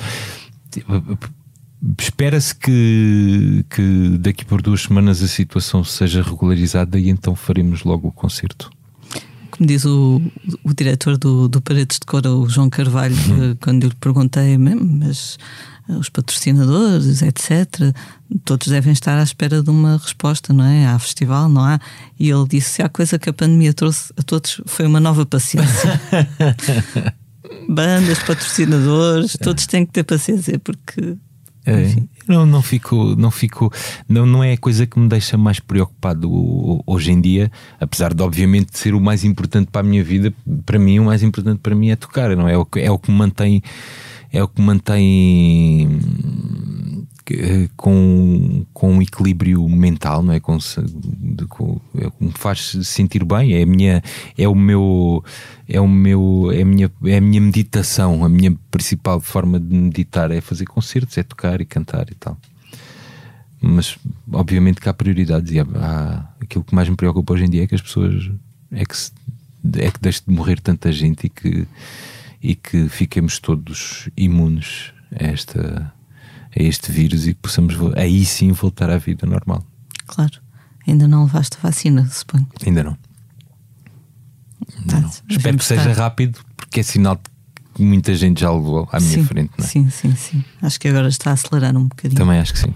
[1.98, 8.09] Espera-se que, que daqui por duas semanas a situação seja regularizada e então faremos logo
[8.09, 8.70] o concerto.
[9.57, 10.20] Como diz o,
[10.64, 13.57] o diretor do, do Paredes de Cora, o João Carvalho, Uhum.
[13.61, 15.38] quando eu lhe perguntei, "Mesmo, mas
[15.88, 17.94] eh, os patrocinadores, etc.,
[18.44, 20.86] todos devem estar à espera de uma resposta, não é?
[20.86, 21.80] Há festival, não há?
[22.18, 25.24] E ele disse: se há coisa que a pandemia trouxe a todos foi uma nova
[25.24, 26.00] paciência.
[27.68, 31.16] Bandas, patrocinadores, todos têm que ter paciência, porque.
[31.66, 32.08] É, Enfim.
[32.28, 33.72] não, não fico, não fico,
[34.08, 37.50] não, não é a coisa que me deixa mais preocupado ho- hoje em dia,
[37.80, 40.32] apesar de obviamente ser o mais importante para a minha vida,
[40.64, 42.52] para mim o mais importante para mim é tocar, não é?
[42.52, 43.60] É o que, é o que me mantém,
[44.32, 45.88] é o que me mantém
[47.31, 50.41] eh, com, com um equilíbrio mental, não é?
[50.41, 54.03] Com, de- com- é me faz sentir bem, é a minha,
[54.37, 55.24] é o meu,
[55.68, 59.74] é o meu, é a minha, é a minha meditação, a minha principal forma de
[59.74, 62.39] meditar é fazer concertos, é tocar e cantar e tal.
[63.61, 63.97] Mas
[64.33, 67.64] obviamente que há prioridades e há, há- aquilo que mais me preocupa hoje em dia
[67.64, 68.31] é que as pessoas
[68.70, 68.95] é que,
[69.83, 71.66] é que deixe de morrer tanta gente e que,
[72.43, 75.93] e que fiquemos todos imunes a, esta,
[76.59, 79.64] a este vírus e que possamos aí sim voltar à vida normal.
[80.07, 80.40] Claro,
[80.86, 82.46] ainda não levaste a vacina, suponho.
[82.66, 82.96] Ainda não.
[84.78, 85.11] Ainda Tá, não.
[85.28, 87.22] Espero que seja estar- rápido, porque é sinal de
[87.74, 89.50] que muita gente já levou à minha sim, frente.
[89.59, 89.68] Não é?
[89.68, 90.44] Sim, sim, sim.
[90.62, 92.18] Acho que agora está a acelerar um bocadinho.
[92.18, 92.74] Também acho que sim.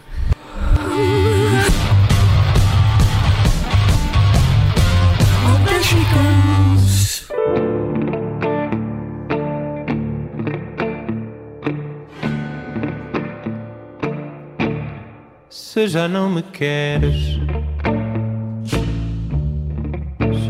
[15.73, 17.39] Se já não me queres,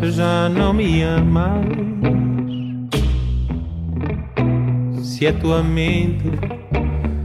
[0.01, 1.67] se já não me amas,
[5.05, 6.25] se a tua mente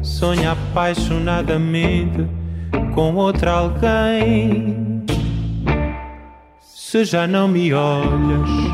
[0.01, 2.27] sonha apaixonadamente
[2.93, 5.05] com outra alguém,
[6.59, 8.64] se já não me olhas,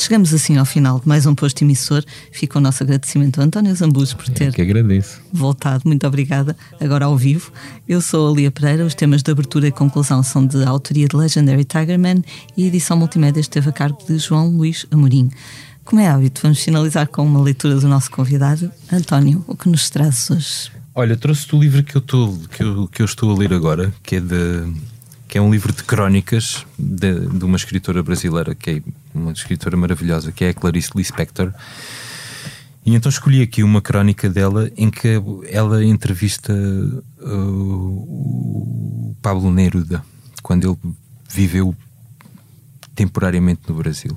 [0.00, 2.02] chegamos assim ao final de mais um posto emissor.
[2.32, 5.20] Fica o nosso agradecimento a António Zambus por ter Que agradeço.
[5.32, 5.82] voltado.
[5.84, 6.56] Muito obrigada.
[6.80, 7.52] Agora ao vivo.
[7.88, 8.84] Eu sou a Lia Pereira.
[8.84, 12.22] Os temas de abertura e conclusão são de autoria de Legendary Tigerman
[12.56, 15.30] e a edição multimédia esteve a cargo de João Luís Amorim.
[15.84, 18.70] Como é hábito, vamos finalizar com uma leitura do nosso convidado.
[18.92, 20.70] António, o que nos traz hoje?
[20.94, 23.92] Olha, trouxe-te o livro que eu, estou, que, eu, que eu estou a ler agora,
[24.02, 24.72] que é, de,
[25.26, 28.82] que é um livro de crónicas de, de uma escritora brasileira, que é
[29.14, 31.52] uma escritora maravilhosa, que é a Clarice Lispector.
[32.84, 40.02] E então escolhi aqui uma crónica dela em que ela entrevista uh, o Pablo Neruda,
[40.42, 40.94] quando ele
[41.28, 41.76] viveu
[42.94, 44.16] temporariamente no Brasil.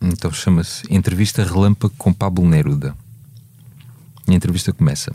[0.00, 2.94] Então chama-se Entrevista Relâmpago com Pablo Neruda.
[4.26, 5.14] E a entrevista começa.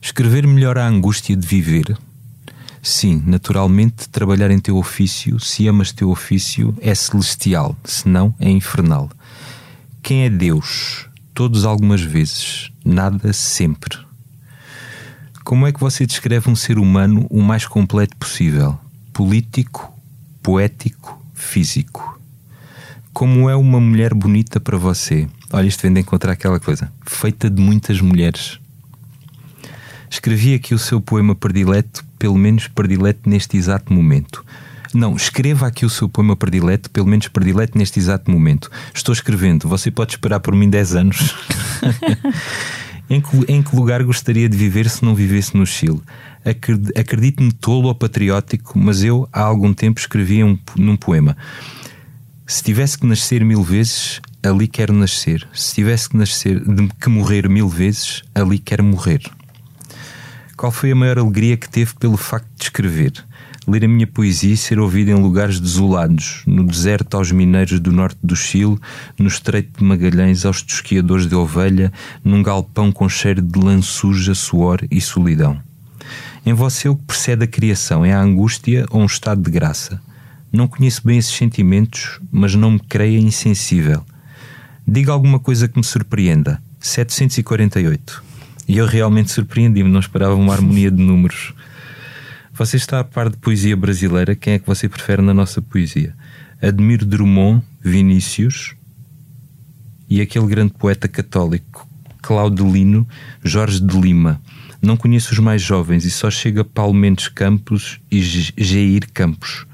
[0.00, 1.96] Escrever melhor a angústia de viver.
[2.82, 8.48] Sim, naturalmente, trabalhar em teu ofício, se amas teu ofício, é celestial, se não, é
[8.48, 9.10] infernal.
[10.02, 11.06] Quem é Deus?
[11.34, 13.98] Todos algumas vezes, nada sempre.
[15.44, 18.78] Como é que você descreve um ser humano o mais completo possível?
[19.12, 19.92] Político,
[20.42, 22.18] poético, físico.
[23.12, 25.28] Como é uma mulher bonita para você?
[25.52, 26.90] Olha, isto vem de encontrar aquela coisa.
[27.04, 28.58] Feita de muitas mulheres.
[30.08, 34.44] Escrevi aqui o seu poema predileto, pelo menos predileto neste exato momento.
[34.92, 38.70] Não, escreva aqui o seu poema predileto, pelo menos predileto neste exato momento.
[38.94, 41.34] Estou escrevendo, você pode esperar por mim 10 anos.
[43.08, 46.02] em, que, em que lugar gostaria de viver se não vivesse no Chile?
[46.94, 51.36] Acredite-me tolo ou patriótico, mas eu há algum tempo escrevia um, num poema.
[52.46, 55.48] Se tivesse que nascer mil vezes, ali quero nascer.
[55.54, 56.60] Se tivesse que nascer,
[57.00, 59.22] que morrer mil vezes, ali quero morrer.
[60.60, 63.14] Qual foi a maior alegria que teve pelo facto de escrever?
[63.66, 67.90] Ler a minha poesia e ser ouvida em lugares desolados, no deserto aos mineiros do
[67.90, 68.78] norte do Chile,
[69.18, 71.90] no estreito de Magalhães aos tosquiadores de ovelha,
[72.22, 75.58] num galpão com cheiro de lã suja, suor e solidão.
[76.44, 79.98] Em você o que precede a criação é a angústia ou um estado de graça?
[80.52, 84.04] Não conheço bem esses sentimentos, mas não me creia insensível.
[84.86, 86.62] Diga alguma coisa que me surpreenda.
[86.80, 88.29] 748.
[88.70, 91.52] E eu realmente surpreendi-me, não esperava uma harmonia de números.
[92.52, 94.36] Você está a par de poesia brasileira?
[94.36, 96.14] Quem é que você prefere na nossa poesia?
[96.62, 98.76] Admiro Drummond, Vinícius
[100.08, 101.84] e aquele grande poeta católico,
[102.22, 103.08] Claudelino
[103.42, 104.40] Jorge de Lima.
[104.80, 109.66] Não conheço os mais jovens e só chega Paulo Mendes Campos e Jair Campos.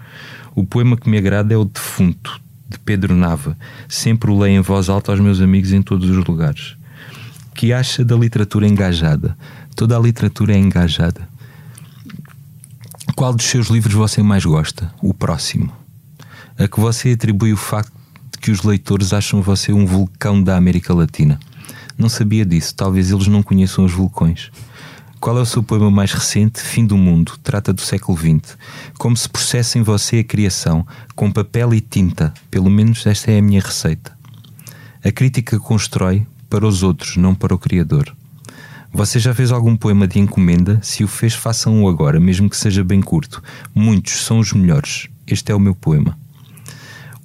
[0.54, 3.58] O poema que me agrada é o Defunto, de Pedro Nava.
[3.90, 6.75] Sempre o leio em voz alta aos meus amigos em todos os lugares
[7.56, 9.36] que acha da literatura engajada?
[9.74, 11.26] Toda a literatura é engajada.
[13.16, 14.92] Qual dos seus livros você mais gosta?
[15.02, 15.72] O próximo.
[16.58, 17.92] A que você atribui o facto
[18.30, 21.40] de que os leitores acham você um vulcão da América Latina?
[21.96, 24.50] Não sabia disso, talvez eles não conheçam os vulcões.
[25.18, 26.60] Qual é o seu poema mais recente?
[26.60, 27.38] Fim do Mundo.
[27.42, 28.58] Trata do século XX.
[28.98, 32.34] Como se processa em você a criação, com papel e tinta.
[32.50, 34.14] Pelo menos esta é a minha receita.
[35.02, 36.26] A crítica constrói,
[36.56, 38.16] para os outros, não para o Criador.
[38.90, 40.80] Você já fez algum poema de encomenda?
[40.82, 43.42] Se o fez, façam-o agora, mesmo que seja bem curto.
[43.74, 45.06] Muitos são os melhores.
[45.26, 46.16] Este é o meu poema.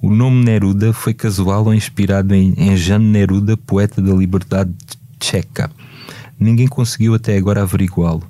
[0.02, 4.70] O nome Neruda foi casual ou inspirado em, em Jan Neruda, poeta da liberdade
[5.18, 5.70] tcheca.
[6.38, 8.24] Ninguém conseguiu até agora averiguá-lo.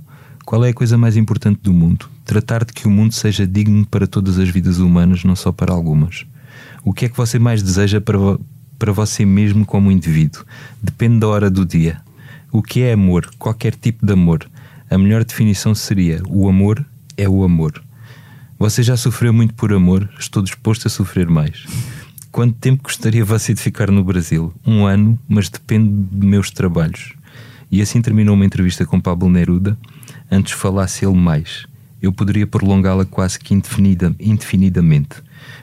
[0.47, 2.09] Qual é a coisa mais importante do mundo?
[2.25, 5.73] Tratar de que o mundo seja digno para todas as vidas humanas, não só para
[5.73, 6.25] algumas.
[6.85, 8.19] O que é que você mais deseja para,
[8.83, 10.45] para você mesmo como indivíduo.
[10.83, 12.01] Depende da hora do dia.
[12.51, 13.31] O que é amor?
[13.39, 14.45] Qualquer tipo de amor.
[14.91, 16.85] A melhor definição seria: o amor
[17.17, 17.81] é o amor.
[18.59, 21.65] Você já sofreu muito por amor, estou disposto a sofrer mais.
[22.33, 24.53] Quanto tempo gostaria você de ficar no Brasil?
[24.67, 27.13] Um ano, mas depende de meus trabalhos.
[27.71, 29.79] E assim terminou uma entrevista com Pablo Neruda.
[30.29, 31.67] Antes falasse ele mais.
[32.03, 35.23] Eu poderia prolongá-la quase que indefinida, indefinidamente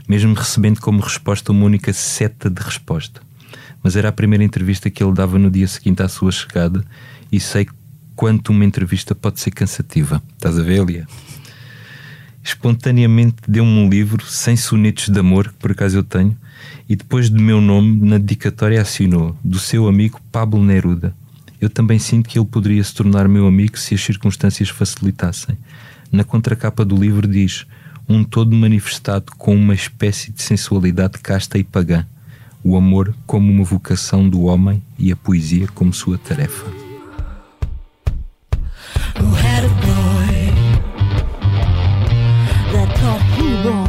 [0.10, 3.22] mesmo recebendo como resposta uma única seta de resposta.
[3.84, 6.84] Mas era a primeira entrevista que ele dava no dia seguinte à sua chegada
[7.32, 7.68] e sei
[8.16, 10.22] quanto uma entrevista pode ser cansativa.
[10.36, 11.08] Estás a ver, Elia?
[12.44, 16.36] Espontaneamente deu-me um livro sem sonetos de amor, que por acaso eu tenho,
[16.88, 21.14] e depois do meu nome, na dedicatória assinou, do seu amigo Pablo Neruda.
[21.62, 25.58] Eu também sinto que ele poderia se tornar meu amigo se as circunstâncias facilitassem.
[26.12, 27.68] Na contracapa do livro diz:
[28.10, 32.08] um todo manifestado com uma espécie de sensualidade casta e pagã,
[32.64, 36.66] o amor como uma vocação do homem e a poesia como sua tarefa.
[39.16, 40.54] Who had a boy
[42.72, 43.89] that thought he